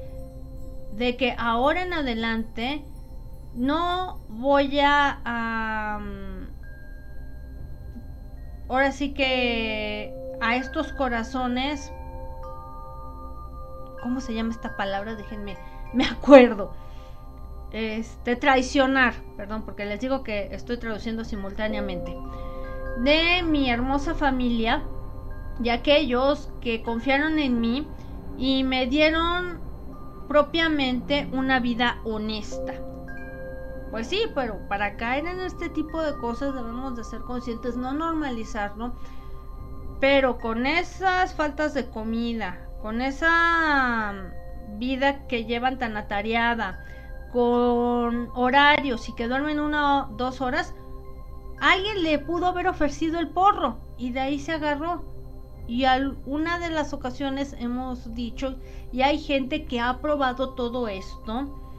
de 0.95 1.17
que 1.17 1.35
ahora 1.37 1.83
en 1.83 1.91
adelante 1.91 2.85
no 3.53 4.19
voy 4.29 4.79
a... 4.79 5.99
ahora 8.67 8.91
sí 8.91 9.13
que 9.13 10.13
a 10.41 10.55
estos 10.55 10.91
corazones... 10.93 11.91
¿Cómo 14.01 14.19
se 14.19 14.33
llama 14.33 14.51
esta 14.51 14.75
palabra? 14.77 15.15
Déjenme, 15.15 15.57
me 15.93 16.05
acuerdo. 16.05 16.73
Este, 17.71 18.35
traicionar, 18.35 19.13
perdón, 19.37 19.63
porque 19.63 19.85
les 19.85 19.99
digo 19.99 20.23
que 20.23 20.49
estoy 20.53 20.77
traduciendo 20.77 21.23
simultáneamente. 21.23 22.17
De 22.97 23.43
mi 23.43 23.69
hermosa 23.69 24.15
familia 24.15 24.83
y 25.63 25.69
aquellos 25.69 26.51
que 26.61 26.81
confiaron 26.81 27.39
en 27.39 27.61
mí 27.61 27.87
y 28.37 28.63
me 28.63 28.87
dieron 28.87 29.59
propiamente 30.27 31.29
una 31.31 31.59
vida 31.59 31.99
honesta. 32.03 32.73
Pues 33.91 34.07
sí, 34.07 34.21
pero 34.33 34.57
para 34.69 34.95
caer 34.95 35.27
en 35.27 35.41
este 35.41 35.69
tipo 35.69 36.01
de 36.01 36.17
cosas 36.17 36.55
debemos 36.55 36.95
de 36.95 37.03
ser 37.03 37.21
conscientes, 37.21 37.75
no 37.75 37.93
normalizarlo, 37.93 38.93
pero 39.99 40.39
con 40.39 40.65
esas 40.65 41.35
faltas 41.35 41.73
de 41.73 41.89
comida, 41.89 42.69
con 42.81 43.01
esa 43.01 44.13
vida 44.77 45.27
que 45.27 45.43
llevan 45.43 45.77
tan 45.77 45.97
atareada, 45.97 46.85
con 47.33 48.29
horarios 48.33 49.09
y 49.09 49.13
que 49.13 49.27
duermen 49.27 49.59
una 49.59 50.05
o 50.05 50.07
dos 50.15 50.39
horas, 50.39 50.73
alguien 51.59 52.01
le 52.01 52.17
pudo 52.17 52.47
haber 52.47 52.67
ofrecido 52.67 53.19
el 53.19 53.29
porro 53.29 53.77
y 53.97 54.11
de 54.11 54.21
ahí 54.21 54.39
se 54.39 54.53
agarró. 54.53 55.03
Y 55.67 55.85
una 56.25 56.59
de 56.59 56.69
las 56.69 56.91
ocasiones 56.93 57.55
hemos 57.59 58.13
dicho, 58.13 58.57
y 58.91 59.03
hay 59.03 59.19
gente 59.19 59.65
que 59.65 59.79
ha 59.79 60.01
probado 60.01 60.53
todo 60.53 60.87
esto 60.87 61.70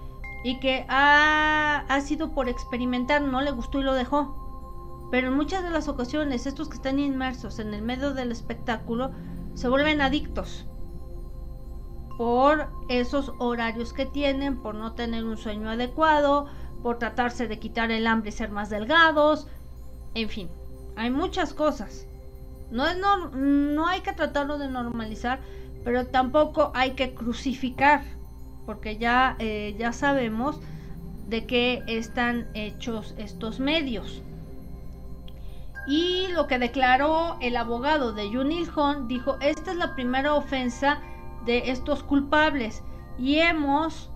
y 0.45 0.59
que 0.61 0.85
ha, 0.89 1.85
ha 1.89 2.01
sido 2.01 2.33
por 2.33 2.49
experimentar, 2.49 3.23
no 3.23 3.41
le 3.41 3.51
gustó 3.51 3.81
y 3.81 3.85
lo 3.85 3.95
dejó. 3.95 5.09
Pero 5.11 5.29
en 5.29 5.35
muchas 5.35 5.63
de 5.63 5.71
las 5.71 5.89
ocasiones 5.89 6.47
estos 6.47 6.69
que 6.69 6.77
están 6.77 6.99
inmersos 6.99 7.59
en 7.59 7.75
el 7.75 7.83
medio 7.83 8.15
del 8.15 8.33
espectáculo 8.33 9.11
se 9.55 9.69
vuelven 9.69 10.01
adictos 10.01 10.67
por 12.17 12.69
esos 12.89 13.33
horarios 13.39 13.93
que 13.93 14.07
tienen, 14.07 14.61
por 14.63 14.75
no 14.75 14.93
tener 14.93 15.25
un 15.25 15.37
sueño 15.37 15.71
adecuado, 15.71 16.47
por 16.83 16.99
tratarse 16.99 17.49
de 17.49 17.59
quitar 17.59 17.91
el 17.91 18.07
hambre 18.07 18.31
y 18.31 18.33
ser 18.33 18.51
más 18.51 18.71
delgados, 18.71 19.47
en 20.15 20.29
fin, 20.29 20.49
hay 20.97 21.11
muchas 21.11 21.55
cosas. 21.55 22.07
No, 22.71 22.87
es 22.87 22.97
no 22.97 23.87
hay 23.87 24.01
que 24.01 24.13
tratarlo 24.13 24.59
de 24.59 24.69
normalizar, 24.69 25.41
pero 25.85 26.07
tampoco 26.07 26.71
hay 26.75 26.93
que 26.93 27.15
crucificar, 27.15 28.03
porque 28.67 28.99
ya, 28.99 29.37
eh, 29.39 29.75
ya 29.79 29.93
sabemos 29.93 30.61
de 31.29 31.47
qué 31.47 31.83
están 31.87 32.49
hechos 32.55 33.15
estos 33.19 33.61
medios. 33.61 34.23
Y 35.87 36.29
lo 36.29 36.47
que 36.47 36.59
declaró 36.59 37.37
el 37.41 37.57
abogado 37.57 38.13
de 38.13 38.29
Junil 38.29 38.69
Hon 38.75 39.09
dijo, 39.09 39.37
esta 39.41 39.73
es 39.73 39.77
la 39.77 39.95
primera 39.95 40.35
ofensa 40.35 41.01
de 41.45 41.71
estos 41.71 42.05
culpables 42.05 42.83
y 43.19 43.39
hemos 43.39 44.11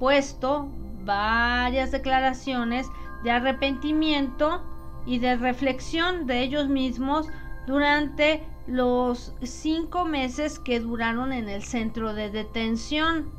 puesto 0.00 0.68
varias 1.04 1.92
declaraciones 1.92 2.88
de 3.22 3.30
arrepentimiento 3.30 4.62
y 5.06 5.18
de 5.18 5.36
reflexión 5.36 6.26
de 6.26 6.42
ellos 6.42 6.68
mismos 6.68 7.28
durante 7.66 8.42
los 8.66 9.32
cinco 9.42 10.04
meses 10.04 10.58
que 10.58 10.80
duraron 10.80 11.32
en 11.32 11.48
el 11.48 11.62
centro 11.62 12.14
de 12.14 12.30
detención. 12.30 13.30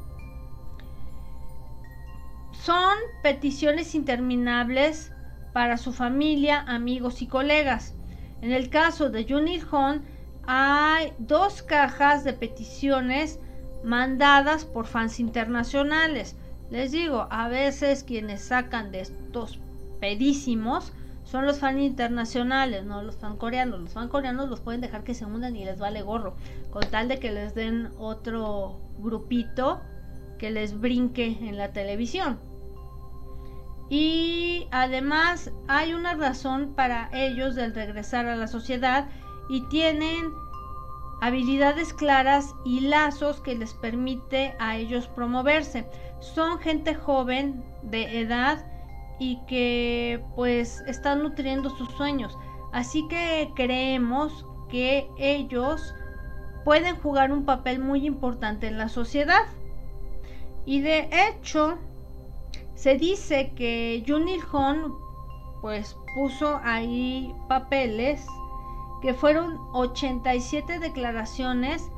Son 2.68 2.98
peticiones 3.24 3.96
interminables 3.96 5.14
para 5.54 5.78
su 5.78 5.94
familia, 5.94 6.66
amigos 6.68 7.22
y 7.22 7.28
colegas. 7.28 7.96
En 8.42 8.52
el 8.52 8.70
caso 8.70 9.10
de 9.10 9.24
Junil 9.24 9.64
Hon, 9.72 10.02
hay 10.46 11.14
dos 11.18 11.64
cajas 11.64 12.26
de 12.26 12.34
peticiones 12.34 13.40
mandadas 13.86 14.66
por 14.66 14.86
fans 14.86 15.22
internacionales. 15.22 16.36
Les 16.70 16.92
digo, 16.92 17.30
a 17.32 17.48
veces 17.48 18.04
quienes 18.04 18.42
sacan 18.42 18.92
de 18.92 19.00
estos 19.00 19.62
pedísimos 20.02 20.92
son 21.24 21.46
los 21.46 21.60
fans 21.60 21.80
internacionales, 21.80 22.84
no 22.84 23.02
los 23.02 23.16
fans 23.16 23.38
coreanos. 23.38 23.80
Los 23.80 23.94
fans 23.94 24.12
coreanos 24.12 24.50
los 24.50 24.60
pueden 24.60 24.82
dejar 24.82 25.06
que 25.06 25.14
se 25.14 25.24
hundan 25.24 25.56
y 25.56 25.64
les 25.64 25.80
vale 25.80 26.02
gorro, 26.02 26.36
con 26.72 26.84
tal 26.90 27.08
de 27.08 27.18
que 27.18 27.32
les 27.32 27.56
den 27.56 27.92
otro 27.98 28.78
grupito 29.00 29.80
que 30.38 30.52
les 30.52 30.78
brinque 30.78 31.28
en 31.28 31.58
la 31.58 31.72
televisión. 31.72 32.46
Y 33.90 34.68
además 34.72 35.52
hay 35.68 35.94
una 35.94 36.14
razón 36.16 36.74
para 36.76 37.10
ellos 37.14 37.56
del 37.56 37.74
regresar 37.74 38.28
a 38.28 38.36
la 38.36 38.48
sociedad 38.48 39.08
y 39.50 39.62
tienen 39.70 40.34
habilidades 41.22 41.94
claras 41.94 42.54
y 42.66 42.82
lazos 42.82 43.40
que 43.42 43.56
les 43.56 43.74
permite 43.74 44.56
a 44.60 44.76
ellos 44.76 45.08
promoverse. 45.08 45.88
Son 46.20 46.60
gente 46.60 46.96
joven 46.96 47.64
de 47.82 48.22
edad 48.22 48.66
y 49.20 49.40
que 49.48 50.24
pues 50.36 50.82
están 50.88 51.24
nutriendo 51.24 51.70
sus 51.70 51.90
sueños. 51.92 52.38
Así 52.72 53.08
que 53.08 53.52
creemos 53.56 54.46
que 54.70 55.10
ellos 55.18 55.96
pueden 56.66 56.98
jugar 56.98 57.32
un 57.32 57.46
papel 57.46 57.80
muy 57.80 58.06
importante 58.06 58.68
en 58.68 58.78
la 58.78 58.90
sociedad. 58.90 59.46
Y 60.66 60.82
de 60.82 61.10
hecho, 61.12 61.78
se 62.78 62.96
dice 62.96 63.54
que 63.56 64.04
Junil 64.08 64.42
Hon 64.52 64.96
pues 65.62 65.98
puso 66.16 66.60
ahí 66.64 67.36
papeles 67.48 68.24
que 69.02 69.16
fueron 69.16 69.60
87 69.74 70.80
declaraciones 70.80 71.90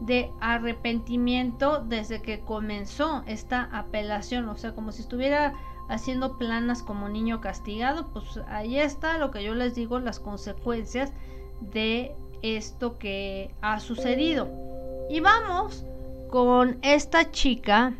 de 0.00 0.30
arrepentimiento 0.40 1.82
desde 1.82 2.20
que 2.20 2.40
comenzó 2.40 3.22
esta 3.26 3.62
apelación, 3.72 4.46
o 4.50 4.56
sea, 4.56 4.74
como 4.74 4.92
si 4.92 5.00
estuviera 5.02 5.54
haciendo 5.88 6.36
planas 6.36 6.82
como 6.82 7.08
niño 7.08 7.40
castigado, 7.40 8.08
pues 8.08 8.38
ahí 8.48 8.78
está 8.78 9.16
lo 9.16 9.30
que 9.30 9.42
yo 9.42 9.54
les 9.54 9.74
digo, 9.74 9.98
las 10.00 10.20
consecuencias 10.20 11.12
de 11.60 12.14
esto 12.42 12.98
que 12.98 13.54
ha 13.62 13.80
sucedido. 13.80 14.48
Y 15.08 15.20
vamos 15.20 15.86
con 16.28 16.78
esta 16.82 17.30
chica 17.30 17.94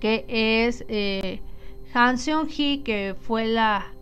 que 0.00 0.24
es 0.28 0.84
eh, 0.88 1.40
Han 1.94 2.18
Seong 2.18 2.48
Hee, 2.48 2.82
que 2.82 3.14
fue 3.18 3.46
la 3.46 3.92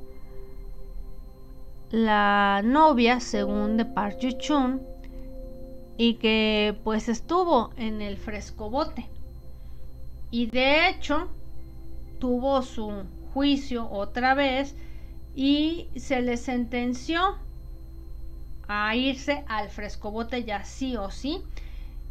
la 1.91 2.61
novia, 2.65 3.21
según 3.21 3.77
de 3.77 3.85
Park 3.85 4.19
Ji 4.21 4.37
Chun, 4.39 4.83
y 5.97 6.15
que 6.15 6.77
pues 6.83 7.09
estuvo 7.09 7.71
en 7.77 8.03
el 8.03 8.17
frescobote. 8.17 9.07
Y 10.33 10.47
de 10.47 10.89
hecho, 10.89 11.29
tuvo 12.19 12.63
su 12.63 13.05
juicio 13.33 13.89
otra 13.91 14.35
vez 14.35 14.75
y 15.37 15.89
se 15.95 16.21
le 16.23 16.37
sentenció 16.37 17.37
a 18.67 18.97
irse 18.97 19.45
al 19.47 19.69
frescobote 19.69 20.43
ya 20.43 20.65
sí 20.65 20.97
o 20.97 21.13
sí. 21.13 21.43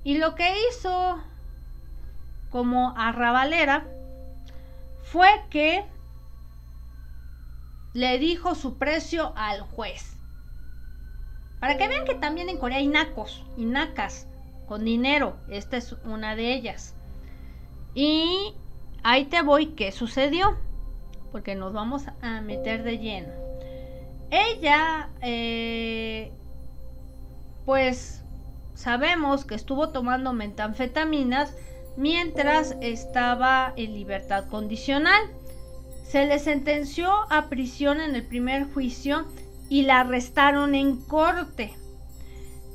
Y 0.05 0.17
lo 0.17 0.36
que 0.36 0.49
hizo 0.69 1.17
como 2.53 2.93
arrabalera 2.95 3.83
fue 5.01 5.27
que 5.49 5.83
le 7.93 8.19
dijo 8.19 8.53
su 8.53 8.77
precio 8.77 9.33
al 9.35 9.61
juez. 9.61 10.15
Para 11.59 11.77
que 11.77 11.87
vean 11.87 12.05
que 12.05 12.13
también 12.13 12.49
en 12.49 12.59
Corea 12.59 12.77
hay 12.77 12.85
nacos 12.85 13.43
y 13.57 13.65
nacas 13.65 14.27
con 14.67 14.85
dinero. 14.85 15.35
Esta 15.49 15.77
es 15.77 15.93
una 16.05 16.35
de 16.35 16.53
ellas. 16.53 16.93
Y 17.95 18.53
ahí 19.01 19.25
te 19.25 19.41
voy, 19.41 19.69
¿qué 19.69 19.91
sucedió? 19.91 20.55
Porque 21.31 21.55
nos 21.55 21.73
vamos 21.73 22.03
a 22.21 22.41
meter 22.41 22.83
de 22.83 22.99
lleno. 22.99 23.33
Ella, 24.29 25.09
eh, 25.21 26.31
pues 27.65 28.23
sabemos 28.75 29.43
que 29.43 29.55
estuvo 29.55 29.89
tomando 29.89 30.33
metanfetaminas 30.33 31.55
mientras 31.97 32.75
estaba 32.81 33.73
en 33.75 33.93
libertad 33.93 34.47
condicional. 34.47 35.21
Se 36.07 36.25
le 36.25 36.39
sentenció 36.39 37.11
a 37.29 37.49
prisión 37.49 37.99
en 37.99 38.15
el 38.15 38.23
primer 38.23 38.71
juicio 38.71 39.25
y 39.69 39.83
la 39.83 40.01
arrestaron 40.01 40.75
en 40.75 40.97
corte. 40.97 41.73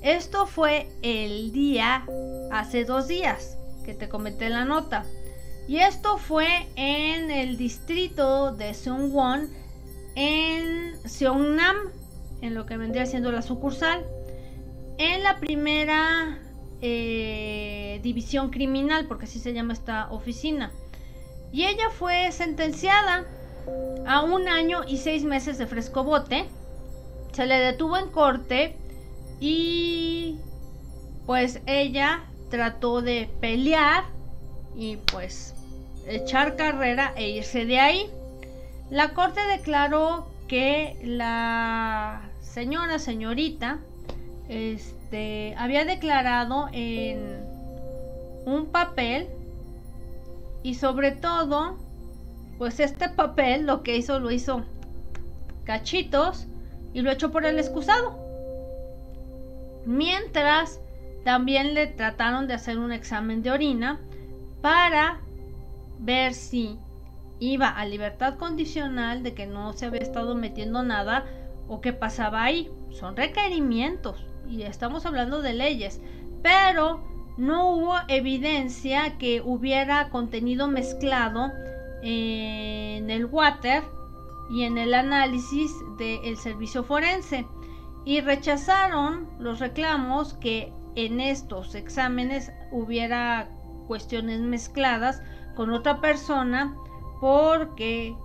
Esto 0.02 0.46
fue 0.46 0.88
el 1.02 1.52
día, 1.52 2.04
hace 2.50 2.84
dos 2.84 3.08
días, 3.08 3.56
que 3.84 3.94
te 3.94 4.08
comenté 4.08 4.48
la 4.48 4.64
nota. 4.64 5.04
Y 5.66 5.78
esto 5.78 6.16
fue 6.16 6.66
en 6.76 7.30
el 7.30 7.56
distrito 7.56 8.52
de 8.52 8.74
Seongwon, 8.74 9.50
en 10.14 10.96
Seongnam, 11.08 11.76
en 12.40 12.54
lo 12.54 12.64
que 12.64 12.76
vendría 12.76 13.06
siendo 13.06 13.30
la 13.32 13.42
sucursal. 13.42 14.04
En 14.98 15.22
la 15.22 15.38
primera 15.38 16.38
eh, 16.80 18.00
división 18.02 18.50
criminal, 18.50 19.06
porque 19.06 19.24
así 19.24 19.38
se 19.38 19.52
llama 19.52 19.72
esta 19.72 20.10
oficina. 20.10 20.72
Y 21.52 21.64
ella 21.64 21.90
fue 21.90 22.30
sentenciada 22.32 23.24
a 24.06 24.22
un 24.22 24.48
año 24.48 24.82
y 24.86 24.98
seis 24.98 25.24
meses 25.24 25.58
de 25.58 25.66
frescobote. 25.66 26.46
Se 27.32 27.46
le 27.46 27.58
detuvo 27.58 27.96
en 27.96 28.08
corte 28.10 28.76
y 29.40 30.36
pues 31.26 31.60
ella 31.66 32.24
trató 32.50 33.02
de 33.02 33.28
pelear 33.40 34.04
y 34.74 34.96
pues 34.96 35.54
echar 36.06 36.56
carrera 36.56 37.12
e 37.16 37.28
irse 37.30 37.66
de 37.66 37.78
ahí. 37.78 38.10
La 38.90 39.10
corte 39.10 39.40
declaró 39.46 40.26
que 40.48 40.96
la 41.02 42.22
señora, 42.40 42.98
señorita, 42.98 43.78
este, 44.48 44.97
había 45.56 45.84
declarado 45.84 46.68
en 46.72 47.40
un 48.44 48.66
papel 48.66 49.28
y 50.62 50.74
sobre 50.74 51.12
todo, 51.12 51.76
pues 52.58 52.80
este 52.80 53.08
papel 53.08 53.66
lo 53.66 53.82
que 53.82 53.96
hizo 53.96 54.18
lo 54.18 54.30
hizo 54.30 54.64
cachitos 55.64 56.46
y 56.92 57.02
lo 57.02 57.10
echó 57.10 57.30
por 57.30 57.46
el 57.46 57.58
excusado. 57.58 58.18
Mientras 59.86 60.80
también 61.24 61.74
le 61.74 61.86
trataron 61.86 62.46
de 62.46 62.54
hacer 62.54 62.78
un 62.78 62.92
examen 62.92 63.42
de 63.42 63.50
orina 63.50 64.00
para 64.60 65.20
ver 65.98 66.34
si 66.34 66.78
iba 67.40 67.68
a 67.68 67.86
libertad 67.86 68.36
condicional 68.36 69.22
de 69.22 69.34
que 69.34 69.46
no 69.46 69.72
se 69.72 69.86
había 69.86 70.00
estado 70.00 70.34
metiendo 70.34 70.82
nada 70.82 71.24
o 71.68 71.80
qué 71.80 71.92
pasaba 71.92 72.42
ahí. 72.42 72.70
Son 72.92 73.16
requerimientos 73.16 74.24
y 74.48 74.62
estamos 74.62 75.06
hablando 75.06 75.42
de 75.42 75.54
leyes, 75.54 76.00
pero 76.42 77.00
no 77.36 77.70
hubo 77.70 77.94
evidencia 78.08 79.18
que 79.18 79.40
hubiera 79.40 80.08
contenido 80.10 80.68
mezclado 80.68 81.52
en 82.02 83.10
el 83.10 83.26
water 83.26 83.84
y 84.50 84.64
en 84.64 84.78
el 84.78 84.94
análisis 84.94 85.72
del 85.98 86.36
servicio 86.36 86.82
forense. 86.84 87.46
Y 88.04 88.20
rechazaron 88.20 89.28
los 89.38 89.60
reclamos 89.60 90.34
que 90.34 90.72
en 90.94 91.20
estos 91.20 91.74
exámenes 91.74 92.50
hubiera 92.72 93.48
cuestiones 93.86 94.40
mezcladas 94.40 95.22
con 95.54 95.70
otra 95.70 96.00
persona 96.00 96.74
porque 97.20 98.16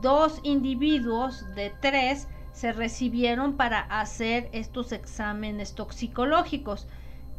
dos 0.00 0.40
individuos 0.42 1.44
de 1.54 1.72
tres 1.80 2.28
se 2.58 2.72
recibieron 2.72 3.52
para 3.56 3.78
hacer 3.82 4.48
estos 4.52 4.90
exámenes 4.90 5.76
toxicológicos 5.76 6.88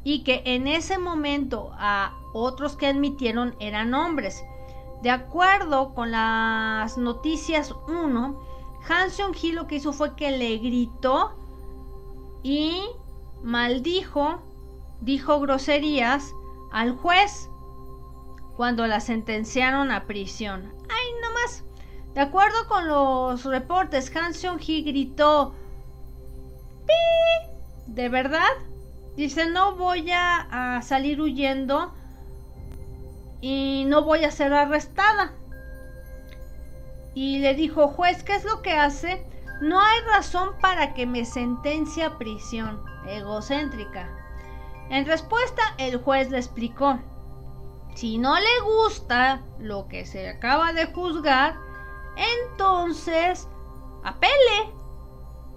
y 0.06 0.24
que 0.24 0.44
en 0.46 0.66
ese 0.66 0.98
momento 0.98 1.72
a 1.74 2.14
otros 2.34 2.78
que 2.78 2.88
admitieron 2.88 3.54
eran 3.60 3.94
hombres. 3.94 4.42
De 5.04 5.10
acuerdo 5.10 5.94
con 5.94 6.12
las 6.12 6.98
noticias 6.98 7.76
1, 7.90 8.40
Hanson 8.88 9.34
Hill 9.42 9.56
lo 9.56 9.68
que 9.68 9.76
hizo 9.76 9.92
fue 9.92 10.16
que 10.16 10.32
le 10.32 10.58
gritó 10.58 11.34
y 12.42 12.82
maldijo, 13.44 14.42
dijo 15.02 15.42
groserías 15.42 16.34
al 16.72 16.96
juez 16.96 17.50
cuando 18.56 18.88
la 18.88 19.02
sentenciaron 19.02 19.92
a 19.92 20.06
prisión. 20.06 20.72
De 22.14 22.22
acuerdo 22.22 22.68
con 22.68 22.88
los 22.88 23.46
reportes, 23.46 24.14
Han 24.16 24.34
Seong-hee 24.34 24.84
gritó 24.84 25.54
¡Pi! 26.86 27.52
¿De 27.88 28.10
verdad? 28.10 28.50
Dice, 29.16 29.50
no 29.50 29.76
voy 29.76 30.12
a, 30.12 30.78
a 30.78 30.82
salir 30.82 31.22
huyendo 31.22 31.94
y 33.42 33.86
no 33.88 34.04
voy 34.04 34.24
a 34.26 34.32
ser 34.32 34.54
arrestada. 34.54 35.34
Y 37.14 37.40
le 37.40 37.54
dijo, 37.54 37.88
juez, 37.88 38.24
¿qué 38.24 38.36
es 38.36 38.46
lo 38.46 38.62
que 38.62 38.74
hace? 38.74 39.26
No 39.62 39.82
hay 39.82 40.00
razón 40.02 40.52
para 40.62 40.94
que 40.94 41.06
me 41.06 41.26
sentencie 41.26 42.04
a 42.04 42.18
prisión. 42.18 42.82
Egocéntrica. 43.08 44.10
En 44.90 45.06
respuesta, 45.06 45.62
el 45.78 45.98
juez 45.98 46.30
le 46.32 46.38
explicó, 46.38 47.00
si 47.96 48.18
no 48.18 48.36
le 48.40 48.60
gusta 48.64 49.42
lo 49.60 49.88
que 49.88 50.06
se 50.06 50.30
acaba 50.30 50.74
de 50.74 50.86
juzgar, 50.88 51.58
entonces 52.52 53.48
apele 54.04 54.74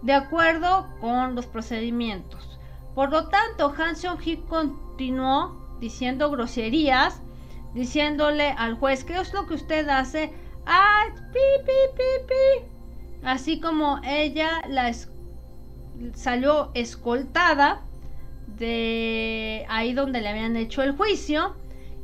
de 0.03 0.13
acuerdo 0.13 0.89
con 1.01 1.35
los 1.35 1.47
procedimientos. 1.47 2.59
Por 2.95 3.11
lo 3.11 3.29
tanto, 3.29 3.73
Hanson 3.77 4.19
Hick 4.23 4.47
continuó 4.47 5.77
diciendo 5.81 6.31
groserías, 6.31 7.21
diciéndole 7.75 8.51
al 8.51 8.75
juez, 8.75 9.05
¿qué 9.05 9.19
es 9.19 9.33
lo 9.33 9.47
que 9.47 9.55
usted 9.55 9.89
hace? 9.89 10.33
Ah, 10.67 11.05
pi, 11.33 11.41
pi, 11.65 11.73
pi, 11.97 12.27
pi. 12.29 12.67
Así 13.25 13.61
como 13.61 14.01
ella 14.05 14.63
la 14.69 14.93
salió 16.15 16.71
escoltada 16.75 17.81
de 18.59 19.65
ahí 19.69 19.93
donde 19.93 20.21
le 20.21 20.29
habían 20.29 20.57
hecho 20.57 20.83
el 20.83 20.97
juicio 20.97 21.55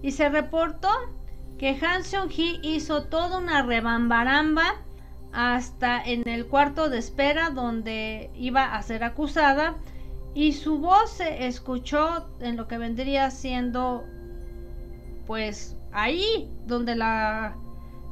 y 0.03 0.13
se 0.13 0.29
reportó 0.29 0.89
que 1.59 1.77
Han 1.83 2.05
Seong-hee 2.05 2.61
hizo 2.63 3.05
toda 3.05 3.39
una 3.39 3.63
rebambaramba 3.63 4.77
hasta 5.33 6.03
en 6.03 6.27
el 6.29 6.47
cuarto 6.47 6.89
de 6.89 6.99
espera 6.99 7.51
donde 7.51 8.31
iba 8.35 8.75
a 8.75 8.83
ser 8.83 9.05
acusada 9.05 9.77
y 10.35 10.53
su 10.53 10.79
voz 10.79 11.11
se 11.11 11.47
escuchó 11.47 12.29
en 12.41 12.57
lo 12.57 12.69
que 12.69 12.79
vendría 12.79 13.31
siendo 13.31 14.05
pues 15.27 15.77
ahí 15.93 16.49
donde 16.67 16.95
la, 16.95 17.57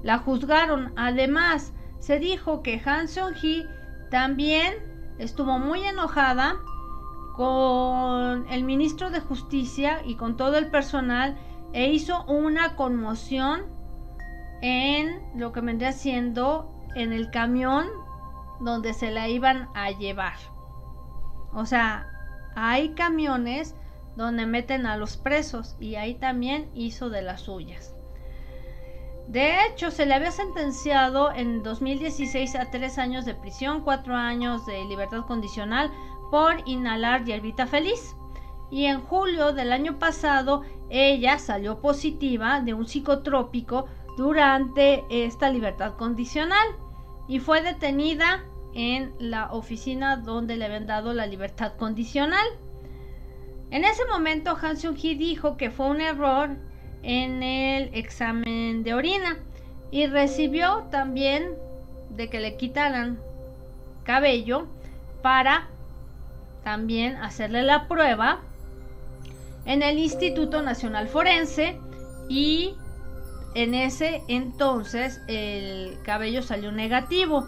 la 0.03 0.19
juzgaron. 0.19 0.93
Además, 0.97 1.73
se 2.01 2.19
dijo 2.19 2.63
que 2.63 2.83
Han 2.85 3.07
Seong-hee 3.07 3.67
también 4.11 4.75
estuvo 5.19 5.59
muy 5.59 5.83
enojada 5.85 6.57
con 7.37 8.47
el 8.51 8.65
ministro 8.65 9.11
de 9.11 9.21
Justicia 9.21 10.01
y 10.05 10.17
con 10.17 10.37
todo 10.37 10.57
el 10.59 10.71
personal 10.71 11.37
e 11.77 11.93
hizo 11.93 12.25
una 12.25 12.75
conmoción 12.75 13.67
en 14.63 15.21
lo 15.39 15.53
que 15.53 15.61
vendría 15.61 15.93
siendo 15.93 16.73
en 16.95 17.13
el 17.13 17.31
camión 17.31 17.87
donde 18.61 18.95
se 18.95 19.11
la 19.11 19.29
iban 19.29 19.69
a 19.75 19.91
llevar. 19.91 20.39
O 21.53 21.67
sea, 21.67 22.11
hay 22.55 22.95
camiones 22.95 23.75
donde 24.17 24.47
meten 24.47 24.87
a 24.87 24.97
los 24.97 25.19
presos 25.19 25.77
y 25.79 25.97
ahí 25.97 26.15
también 26.15 26.71
hizo 26.73 27.11
de 27.11 27.21
las 27.21 27.43
suyas. 27.43 27.95
De 29.29 29.67
hecho, 29.67 29.91
se 29.91 30.07
le 30.07 30.15
había 30.15 30.31
sentenciado 30.31 31.31
en 31.31 31.63
2016 31.63 32.57
a 32.57 32.71
tres 32.71 32.97
años 32.97 33.27
de 33.27 33.35
prisión, 33.35 33.83
cuatro 33.83 34.15
años 34.15 34.65
de 34.65 34.83
libertad 34.87 35.27
condicional 35.27 35.91
por 36.31 36.67
inhalar 36.67 37.27
hierbita 37.27 37.67
feliz 37.67 38.17
y 38.71 38.87
en 38.87 39.01
julio 39.01 39.53
del 39.53 39.73
año 39.73 39.99
pasado 39.99 40.63
ella 40.91 41.39
salió 41.39 41.81
positiva 41.81 42.61
de 42.61 42.75
un 42.75 42.87
psicotrópico 42.87 43.87
durante 44.17 45.05
esta 45.11 45.51
libertad 45.51 45.95
condicional 45.95 46.67
y 47.29 47.41
fue 47.41 47.63
detenida 47.63 48.45
en 48.75 49.15
la 49.19 49.53
oficina 49.53 50.17
donde 50.17 50.57
le 50.57 50.67
habían 50.67 50.87
dado 50.87 51.13
la 51.13 51.27
libertad 51.27 51.73
condicional. 51.77 52.47
En 53.71 53.85
ese 53.85 54.05
momento 54.07 54.57
Han 54.61 54.77
Seung-hee 54.77 55.17
dijo 55.17 55.57
que 55.57 55.71
fue 55.71 55.87
un 55.87 56.01
error 56.01 56.51
en 57.03 57.43
el 57.43 57.91
examen 57.95 58.85
de 58.85 58.95
orina 58.95 59.39
y 59.91 60.07
recibió 60.07 60.85
también 60.91 61.55
de 62.11 62.29
que 62.29 62.41
le 62.41 62.57
quitaran 62.57 63.19
cabello 64.05 64.67
para 65.23 65.67
también 66.63 67.17
hacerle 67.17 67.63
la 67.63 67.89
prueba 67.89 68.41
en 69.67 69.83
el 69.83 69.99
Instituto 69.99 70.63
Nacional 70.63 71.09
Forense 71.09 71.79
y 72.29 72.77
en 73.55 73.75
ese 73.75 74.23
entonces 74.29 75.21
el 75.29 75.99
cabello 76.03 76.43
salió 76.43 76.73
negativo 76.73 77.47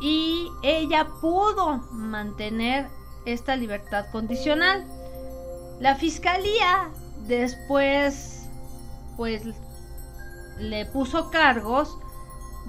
y 0.00 0.48
ella 0.62 1.06
pudo 1.20 1.78
mantener 1.92 2.88
esta 3.26 3.56
libertad 3.56 4.06
condicional. 4.12 4.84
La 5.80 5.94
fiscalía 5.94 6.90
después 7.26 8.48
pues 9.16 9.42
le 10.58 10.86
puso 10.86 11.30
cargos 11.30 11.98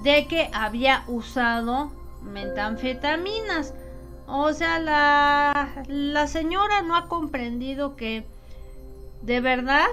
de 0.04 0.28
que 0.28 0.50
había 0.54 1.04
usado 1.08 1.92
metanfetaminas. 2.22 3.74
O 4.26 4.52
sea, 4.52 4.80
la, 4.80 5.84
la 5.88 6.28
señora 6.28 6.82
no 6.82 6.96
ha 6.96 7.08
comprendido 7.08 7.96
que 7.96 8.26
de 9.22 9.42
verdad 9.42 9.88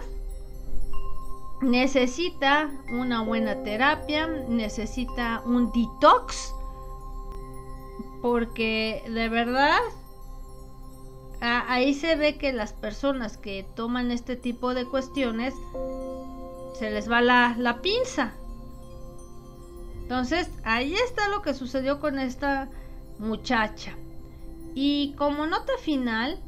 necesita 1.61 2.71
una 2.91 3.23
buena 3.23 3.63
terapia, 3.63 4.27
necesita 4.27 5.43
un 5.45 5.73
detox, 5.73 6.53
porque 8.23 9.03
de 9.09 9.29
verdad 9.29 9.79
ahí 11.41 11.95
se 11.95 12.17
ve 12.17 12.37
que 12.37 12.53
las 12.53 12.73
personas 12.73 13.37
que 13.37 13.67
toman 13.75 14.11
este 14.11 14.37
tipo 14.37 14.75
de 14.75 14.87
cuestiones 14.87 15.55
se 16.79 16.91
les 16.91 17.11
va 17.11 17.21
la, 17.21 17.55
la 17.59 17.83
pinza. 17.83 18.33
Entonces, 20.03 20.51
ahí 20.65 20.95
está 20.95 21.29
lo 21.29 21.43
que 21.43 21.55
sucedió 21.55 21.99
con 22.01 22.19
esta 22.19 22.69
muchacha. 23.19 23.97
Y 24.75 25.15
como 25.17 25.47
nota 25.47 25.73
final, 25.81 26.41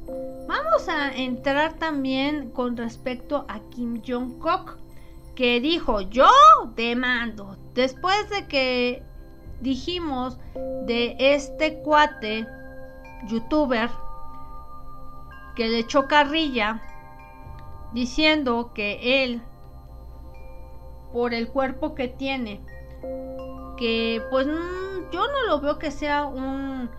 vamos 0.48 0.88
a 0.88 1.14
entrar 1.14 1.74
también 1.74 2.50
con 2.50 2.76
respecto 2.76 3.44
a 3.48 3.60
Kim 3.70 4.02
Jong-kook, 4.02 4.78
que 5.36 5.60
dijo, 5.60 6.00
yo 6.00 6.28
demando. 6.74 7.56
Después 7.74 8.28
de 8.30 8.48
que 8.48 9.02
dijimos 9.60 10.38
de 10.86 11.16
este 11.18 11.78
cuate, 11.82 12.46
youtuber, 13.28 13.90
que 15.54 15.68
le 15.68 15.78
echó 15.80 16.08
carrilla, 16.08 16.82
diciendo 17.92 18.72
que 18.74 19.24
él, 19.24 19.42
por 21.12 21.32
el 21.32 21.48
cuerpo 21.48 21.94
que 21.94 22.08
tiene, 22.08 22.60
que 23.76 24.22
pues 24.30 24.46
mm, 24.46 25.10
yo 25.12 25.26
no 25.28 25.46
lo 25.48 25.60
veo 25.60 25.78
que 25.78 25.90
sea 25.90 26.24
un, 26.24 26.90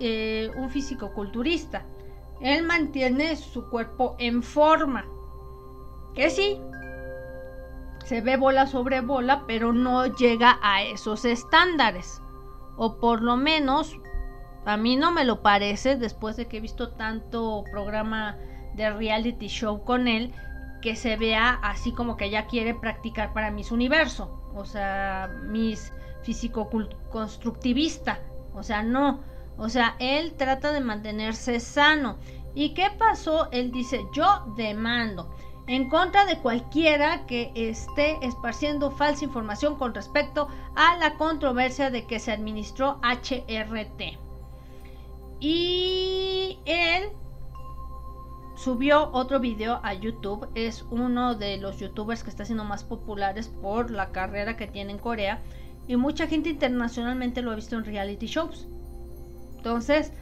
eh, 0.00 0.50
un 0.56 0.70
físico 0.70 1.12
culturista. 1.12 1.84
Él 2.40 2.64
mantiene 2.64 3.36
su 3.36 3.68
cuerpo 3.68 4.16
en 4.18 4.42
forma. 4.42 5.04
Que 6.14 6.30
sí, 6.30 6.60
se 8.04 8.20
ve 8.20 8.36
bola 8.36 8.66
sobre 8.66 9.00
bola, 9.00 9.44
pero 9.46 9.72
no 9.72 10.06
llega 10.06 10.58
a 10.62 10.82
esos 10.82 11.24
estándares. 11.24 12.22
O 12.76 12.96
por 12.96 13.22
lo 13.22 13.36
menos, 13.36 13.96
a 14.64 14.76
mí 14.76 14.96
no 14.96 15.12
me 15.12 15.24
lo 15.24 15.42
parece 15.42 15.96
después 15.96 16.36
de 16.36 16.46
que 16.46 16.56
he 16.56 16.60
visto 16.60 16.90
tanto 16.90 17.64
programa 17.70 18.36
de 18.74 18.90
reality 18.90 19.48
show 19.48 19.84
con 19.84 20.08
él, 20.08 20.32
que 20.80 20.96
se 20.96 21.16
vea 21.16 21.58
así 21.62 21.92
como 21.92 22.16
que 22.16 22.26
ella 22.26 22.46
quiere 22.46 22.74
practicar 22.74 23.32
para 23.32 23.50
mis 23.50 23.72
universo. 23.72 24.40
O 24.54 24.64
sea, 24.64 25.28
mis 25.44 25.92
físico-constructivista. 26.22 28.20
O 28.54 28.62
sea, 28.62 28.82
no. 28.82 29.20
O 29.58 29.68
sea, 29.68 29.96
él 29.98 30.34
trata 30.34 30.72
de 30.72 30.80
mantenerse 30.80 31.60
sano. 31.60 32.16
¿Y 32.54 32.74
qué 32.74 32.88
pasó? 32.96 33.48
Él 33.50 33.70
dice, 33.72 34.04
yo 34.12 34.54
demando 34.56 35.34
en 35.66 35.90
contra 35.90 36.24
de 36.24 36.38
cualquiera 36.38 37.26
que 37.26 37.52
esté 37.54 38.16
esparciendo 38.22 38.90
falsa 38.90 39.26
información 39.26 39.76
con 39.76 39.94
respecto 39.94 40.48
a 40.74 40.96
la 40.96 41.14
controversia 41.14 41.90
de 41.90 42.06
que 42.06 42.18
se 42.18 42.32
administró 42.32 43.00
HRT. 43.02 44.18
Y 45.40 46.58
él 46.64 47.10
subió 48.56 49.10
otro 49.12 49.40
video 49.40 49.80
a 49.82 49.92
YouTube. 49.92 50.48
Es 50.54 50.84
uno 50.90 51.34
de 51.34 51.58
los 51.58 51.78
youtubers 51.78 52.24
que 52.24 52.30
está 52.30 52.46
siendo 52.46 52.64
más 52.64 52.82
populares 52.82 53.48
por 53.48 53.90
la 53.90 54.10
carrera 54.10 54.56
que 54.56 54.66
tiene 54.66 54.92
en 54.92 54.98
Corea 54.98 55.42
y 55.86 55.96
mucha 55.96 56.26
gente 56.26 56.48
internacionalmente 56.48 57.42
lo 57.42 57.52
ha 57.52 57.56
visto 57.56 57.76
en 57.76 57.84
reality 57.84 58.26
shows. 58.26 58.68
Entonces, 59.58 60.12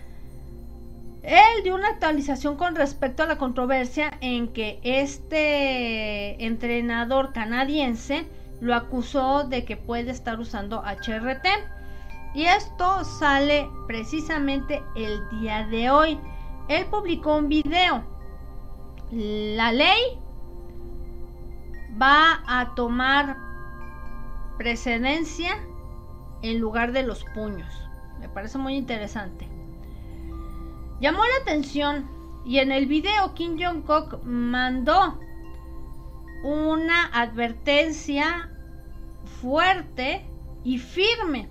él 1.23 1.63
dio 1.63 1.75
una 1.75 1.89
actualización 1.89 2.57
con 2.57 2.75
respecto 2.75 3.23
a 3.23 3.27
la 3.27 3.37
controversia 3.37 4.17
en 4.21 4.49
que 4.49 4.81
este 4.83 6.43
entrenador 6.45 7.33
canadiense 7.33 8.27
lo 8.61 8.75
acusó 8.75 9.45
de 9.45 9.65
que 9.65 9.77
puede 9.77 10.11
estar 10.11 10.41
usando 10.41 10.83
HRT. 10.83 11.47
Y 12.35 12.47
esto 12.47 13.05
sale 13.05 13.69
precisamente 13.87 14.83
el 14.95 15.21
día 15.41 15.67
de 15.67 15.91
hoy. 15.91 16.19
Él 16.69 16.87
publicó 16.87 17.37
un 17.37 17.49
video. 17.49 18.03
La 19.11 19.71
ley 19.71 20.19
va 22.01 22.43
a 22.47 22.75
tomar 22.75 23.37
precedencia 24.57 25.59
en 26.43 26.59
lugar 26.59 26.93
de 26.93 27.03
los 27.03 27.25
puños. 27.35 27.86
Parece 28.37 28.59
muy 28.59 28.75
interesante. 28.75 29.49
Llamó 31.01 31.25
la 31.25 31.41
atención 31.41 32.07
y 32.45 32.59
en 32.59 32.71
el 32.71 32.85
video 32.85 33.33
Kim 33.33 33.57
Jong-kook 33.57 34.23
mandó 34.25 35.19
una 36.45 37.07
advertencia 37.15 38.51
fuerte 39.41 40.27
y 40.65 40.77
firme 40.77 41.49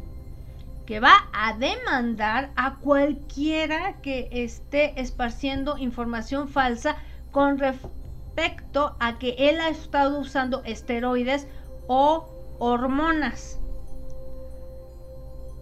que 0.86 1.00
va 1.00 1.28
a 1.34 1.58
demandar 1.58 2.52
a 2.56 2.76
cualquiera 2.76 4.00
que 4.04 4.30
esté 4.32 5.02
esparciendo 5.02 5.80
información 5.80 6.50
falsa 6.50 6.98
con 7.32 7.58
respecto 7.58 8.96
a 9.00 9.18
que 9.18 9.34
él 9.40 9.60
ha 9.60 9.70
estado 9.70 10.20
usando 10.20 10.62
esteroides 10.66 11.48
o 11.88 12.30
hormonas. 12.60 13.60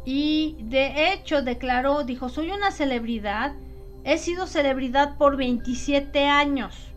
Y 0.05 0.57
de 0.59 1.13
hecho 1.13 1.41
declaró, 1.41 2.03
dijo, 2.03 2.29
soy 2.29 2.51
una 2.51 2.71
celebridad, 2.71 3.53
he 4.03 4.17
sido 4.17 4.47
celebridad 4.47 5.17
por 5.17 5.37
27 5.37 6.27
años. 6.27 6.93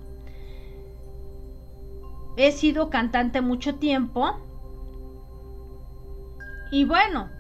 He 2.36 2.52
sido 2.52 2.90
cantante 2.90 3.40
mucho 3.40 3.76
tiempo. 3.76 4.38
Y 6.72 6.84
bueno, 6.84 7.30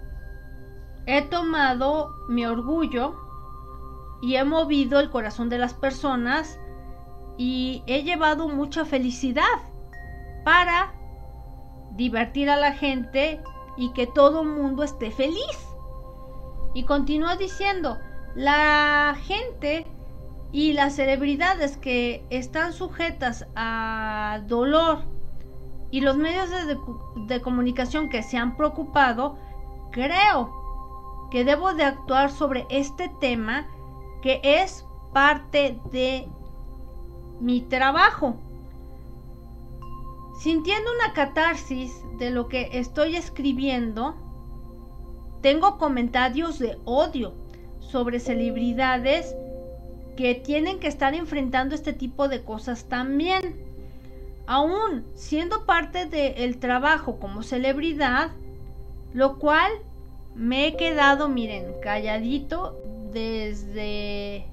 he 1.06 1.22
tomado 1.22 2.10
mi 2.28 2.46
orgullo 2.46 3.16
y 4.22 4.36
he 4.36 4.44
movido 4.44 5.00
el 5.00 5.10
corazón 5.10 5.48
de 5.48 5.58
las 5.58 5.74
personas 5.74 6.58
y 7.36 7.82
he 7.86 8.02
llevado 8.02 8.48
mucha 8.48 8.84
felicidad 8.84 9.44
para 10.44 10.94
divertir 11.92 12.48
a 12.50 12.56
la 12.56 12.72
gente 12.72 13.40
y 13.76 13.92
que 13.92 14.06
todo 14.06 14.42
el 14.42 14.48
mundo 14.48 14.82
esté 14.82 15.10
feliz. 15.10 15.68
Y 16.74 16.84
continúa 16.84 17.36
diciendo, 17.36 17.98
la 18.34 19.16
gente 19.22 19.86
y 20.52 20.72
las 20.72 20.94
celebridades 20.94 21.76
que 21.76 22.24
están 22.30 22.72
sujetas 22.72 23.46
a 23.56 24.40
dolor 24.46 25.00
y 25.90 26.00
los 26.00 26.16
medios 26.16 26.50
de, 26.50 26.78
de, 27.26 27.40
comunicación 27.40 28.08
que 28.08 28.22
se 28.22 28.36
han 28.36 28.56
preocupado, 28.56 29.38
creo 29.90 31.28
que 31.30 31.44
debo 31.44 31.74
de 31.74 31.84
actuar 31.84 32.30
sobre 32.30 32.66
este 32.70 33.08
tema 33.20 33.66
que 34.22 34.40
es 34.42 34.84
parte 35.12 35.78
de 35.90 36.28
mi 37.40 37.62
trabajo. 37.62 38.36
Sintiendo 40.38 40.90
una 40.92 41.12
catarsis 41.14 41.92
de 42.18 42.30
lo 42.30 42.48
que 42.48 42.68
estoy 42.72 43.16
escribiendo, 43.16 44.14
tengo 45.40 45.78
comentarios 45.78 46.58
de 46.58 46.78
odio 46.84 47.32
sobre 47.80 48.20
celebridades 48.20 49.34
que 50.16 50.34
tienen 50.34 50.78
que 50.78 50.88
estar 50.88 51.14
enfrentando 51.14 51.74
este 51.74 51.92
tipo 51.92 52.28
de 52.28 52.42
cosas 52.42 52.84
también. 52.84 53.56
Aún 54.46 55.04
siendo 55.14 55.64
parte 55.64 56.06
del 56.06 56.58
trabajo 56.58 57.18
como 57.18 57.42
celebridad, 57.42 58.30
lo 59.14 59.38
cual 59.38 59.72
me 60.34 60.66
he 60.66 60.76
quedado, 60.76 61.28
miren, 61.28 61.72
calladito 61.82 62.76
desde 63.12 64.46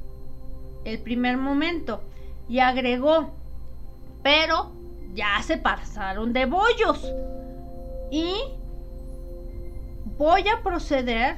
el 0.85 0.99
primer 0.99 1.37
momento. 1.37 2.01
Y 2.47 2.59
agregó, 2.59 3.31
pero 4.21 4.71
ya 5.13 5.41
se 5.43 5.57
pasaron 5.57 6.33
de 6.33 6.45
bollos. 6.45 7.11
Y 8.11 8.33
voy 10.17 10.47
a 10.47 10.61
proceder 10.61 11.35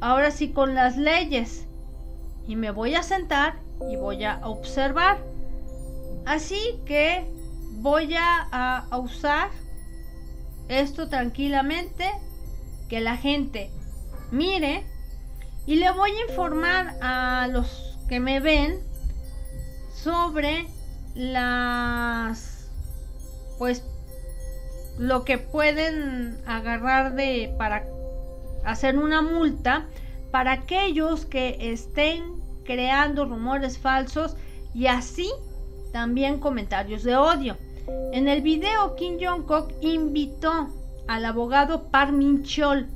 ahora 0.00 0.30
sí 0.30 0.50
con 0.50 0.74
las 0.74 0.96
leyes. 0.96 1.66
Y 2.46 2.56
me 2.56 2.70
voy 2.70 2.94
a 2.94 3.02
sentar 3.02 3.56
y 3.90 3.96
voy 3.96 4.24
a 4.24 4.40
observar. 4.46 5.18
Así 6.24 6.80
que 6.86 7.30
voy 7.78 8.14
a, 8.16 8.86
usar 8.98 9.50
esto 10.68 11.08
tranquilamente. 11.08 12.10
Que 12.88 13.00
la 13.00 13.16
gente 13.16 13.70
mire. 14.30 14.84
Y 15.66 15.76
le 15.76 15.90
voy 15.90 16.12
a 16.12 16.30
informar 16.30 16.94
a 17.00 17.48
los 17.48 17.98
que 18.08 18.20
me 18.20 18.38
ven 18.38 18.78
sobre 19.92 20.66
las 21.16 22.68
pues 23.58 23.82
lo 24.98 25.24
que 25.24 25.38
pueden 25.38 26.38
agarrar 26.46 27.14
de 27.14 27.54
para 27.58 27.84
hacer 28.64 28.98
una 28.98 29.22
multa 29.22 29.86
para 30.30 30.52
aquellos 30.52 31.24
que 31.24 31.56
estén 31.72 32.34
creando 32.64 33.24
rumores 33.24 33.78
falsos 33.78 34.36
y 34.74 34.86
así 34.88 35.30
también 35.92 36.38
comentarios 36.38 37.02
de 37.02 37.16
odio. 37.16 37.56
En 38.12 38.28
el 38.28 38.42
video 38.42 38.96
Kim 38.96 39.16
Jong-kook 39.18 39.72
invitó 39.80 40.68
al 41.08 41.24
abogado 41.24 41.84
Parmin 41.84 42.42
Chol, 42.42 42.88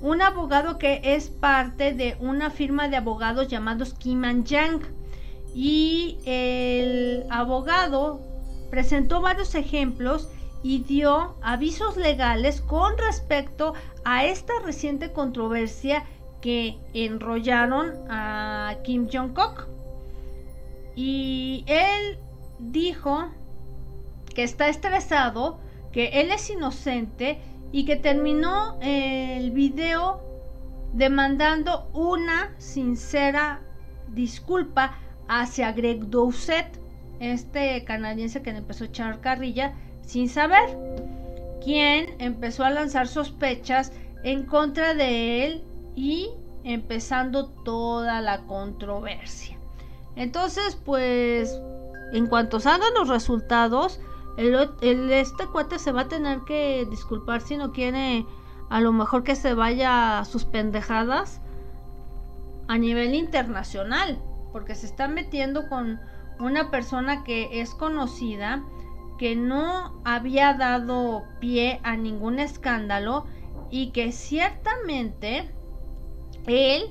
un 0.00 0.22
abogado 0.22 0.78
que 0.78 1.00
es 1.02 1.28
parte 1.28 1.92
de 1.92 2.16
una 2.20 2.48
firma 2.50 2.88
de 2.88 2.96
abogados 2.96 3.48
llamados 3.48 3.92
Kim 3.94 4.24
and 4.24 4.46
Yang. 4.46 4.99
Y 5.54 6.18
el 6.24 7.26
abogado 7.30 8.20
presentó 8.70 9.20
varios 9.20 9.54
ejemplos 9.54 10.28
y 10.62 10.80
dio 10.80 11.34
avisos 11.42 11.96
legales 11.96 12.60
con 12.60 12.96
respecto 12.98 13.74
a 14.04 14.24
esta 14.26 14.52
reciente 14.64 15.12
controversia 15.12 16.04
que 16.40 16.78
enrollaron 16.94 17.92
a 18.08 18.76
Kim 18.84 19.08
Jong-kook. 19.08 19.66
Y 20.94 21.64
él 21.66 22.18
dijo 22.58 23.28
que 24.34 24.42
está 24.42 24.68
estresado, 24.68 25.58
que 25.92 26.20
él 26.20 26.30
es 26.30 26.48
inocente 26.50 27.40
y 27.72 27.84
que 27.84 27.96
terminó 27.96 28.78
el 28.80 29.50
video 29.50 30.20
demandando 30.92 31.88
una 31.92 32.54
sincera 32.58 33.60
disculpa 34.08 34.98
hacia 35.30 35.72
Greg 35.72 36.06
Doucet, 36.06 36.66
este 37.20 37.84
canadiense 37.84 38.42
que 38.42 38.50
empezó 38.50 38.84
a 38.84 38.88
echar 38.88 39.20
carrilla 39.20 39.74
sin 40.04 40.28
saber, 40.28 40.76
quien 41.62 42.16
empezó 42.18 42.64
a 42.64 42.70
lanzar 42.70 43.06
sospechas 43.06 43.92
en 44.24 44.44
contra 44.44 44.92
de 44.94 45.46
él 45.46 45.64
y 45.94 46.30
empezando 46.64 47.46
toda 47.48 48.20
la 48.20 48.42
controversia. 48.42 49.56
Entonces, 50.16 50.76
pues, 50.84 51.56
en 52.12 52.26
cuanto 52.26 52.58
salgan 52.58 52.92
los 52.94 53.08
resultados, 53.08 54.00
el, 54.36 55.12
este 55.12 55.46
cuate 55.46 55.78
se 55.78 55.92
va 55.92 56.02
a 56.02 56.08
tener 56.08 56.40
que 56.40 56.86
disculpar 56.90 57.40
si 57.40 57.56
no 57.56 57.72
quiere 57.72 58.26
a 58.68 58.80
lo 58.80 58.92
mejor 58.92 59.22
que 59.22 59.36
se 59.36 59.54
vaya 59.54 60.18
a 60.18 60.24
sus 60.24 60.44
pendejadas 60.44 61.40
a 62.66 62.78
nivel 62.78 63.14
internacional, 63.14 64.18
porque 64.52 64.74
se 64.74 64.86
está 64.86 65.08
metiendo 65.08 65.68
con 65.68 66.00
una 66.38 66.70
persona 66.70 67.24
que 67.24 67.60
es 67.60 67.74
conocida, 67.74 68.62
que 69.18 69.36
no 69.36 70.00
había 70.04 70.54
dado 70.54 71.24
pie 71.40 71.80
a 71.82 71.96
ningún 71.96 72.38
escándalo 72.38 73.26
y 73.70 73.90
que 73.90 74.12
ciertamente 74.12 75.50
él 76.46 76.84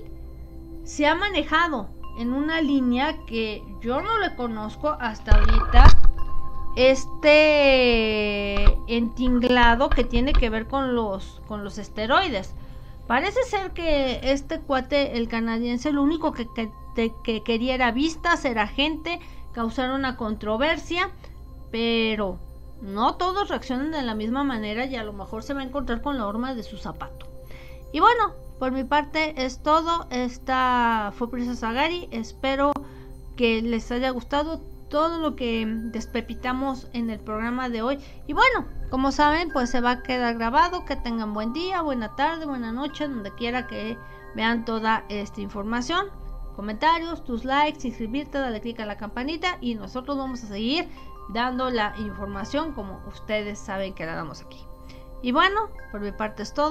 se 0.84 1.08
ha 1.08 1.16
manejado 1.16 1.90
en 2.20 2.34
una 2.34 2.62
línea 2.62 3.16
que 3.26 3.64
yo 3.82 4.02
no 4.02 4.20
le 4.20 4.36
conozco 4.36 4.98
hasta 5.00 5.36
ahorita 5.36 5.86
este 6.76 8.64
entinglado 8.88 9.90
que 9.90 10.04
tiene 10.04 10.34
que 10.34 10.50
ver 10.50 10.68
con 10.68 10.96
los 10.96 11.42
con 11.48 11.64
los 11.64 11.78
esteroides. 11.78 12.54
Parece 13.10 13.42
ser 13.46 13.72
que 13.72 14.20
este 14.22 14.60
cuate, 14.60 15.18
el 15.18 15.28
canadiense, 15.28 15.92
lo 15.92 16.04
único 16.04 16.32
que, 16.32 16.48
que 17.24 17.42
quería 17.44 17.74
era 17.74 17.92
vistas, 17.92 18.46
era 18.46 18.68
gente, 18.68 19.20
causar 19.52 19.90
una 19.90 20.16
controversia, 20.16 21.10
pero 21.72 22.38
no 22.84 23.16
todos 23.16 23.50
reaccionan 23.50 23.90
de 23.90 24.04
la 24.04 24.14
misma 24.14 24.44
manera 24.44 24.86
y 24.86 24.96
a 24.96 25.04
lo 25.04 25.14
mejor 25.14 25.42
se 25.42 25.56
va 25.56 25.62
a 25.62 25.64
encontrar 25.64 26.04
con 26.04 26.20
la 26.20 26.28
horma 26.28 26.54
de 26.54 26.62
su 26.62 26.78
zapato. 26.78 27.26
Y 27.92 28.00
bueno, 28.00 28.36
por 28.60 28.72
mi 28.72 28.84
parte 28.84 29.44
es 29.44 29.64
todo. 29.64 30.06
Esta 30.12 31.12
fue 31.16 31.32
Princesa 31.32 31.72
Gary. 31.72 32.10
Espero 32.12 32.74
que 33.36 33.64
les 33.64 33.92
haya 33.92 34.12
gustado 34.12 34.62
todo 34.90 35.20
lo 35.20 35.36
que 35.36 35.66
despepitamos 35.68 36.88
en 36.94 37.10
el 37.10 37.20
programa 37.20 37.70
de 37.70 37.82
hoy. 37.82 38.00
Y 38.28 38.34
bueno, 38.34 38.66
como 38.90 39.12
saben, 39.12 39.52
pues 39.52 39.70
se 39.70 39.82
va 39.82 39.92
a 39.92 40.04
quedar 40.04 40.36
grabado. 40.36 40.86
Que 40.86 40.96
tengan 40.96 41.34
buen 41.34 41.54
día, 41.54 41.82
buena 41.82 42.16
tarde, 42.16 42.46
buena 42.46 42.72
noche, 42.72 43.08
donde 43.08 43.34
quiera 43.36 43.68
que 43.68 43.98
vean 44.36 44.66
toda 44.66 45.06
esta 45.10 45.42
información. 45.42 46.08
Comentarios, 46.56 47.24
tus 47.24 47.46
likes, 47.46 47.88
inscribirte, 47.88 48.38
dale 48.38 48.60
click 48.60 48.80
a 48.82 48.86
la 48.86 48.98
campanita 48.98 49.58
y 49.62 49.76
nosotros 49.76 50.18
vamos 50.18 50.44
a 50.44 50.48
seguir 50.48 50.90
dando 51.30 51.70
la 51.70 51.94
información 51.98 52.74
como 52.74 53.02
ustedes 53.08 53.60
saben 53.60 53.94
que 53.94 54.06
la 54.06 54.16
damos 54.16 54.42
aquí. 54.42 54.66
Y 55.22 55.32
bueno, 55.32 55.70
por 55.92 56.02
mi 56.02 56.12
parte 56.12 56.44
es 56.44 56.54
todo. 56.54 56.68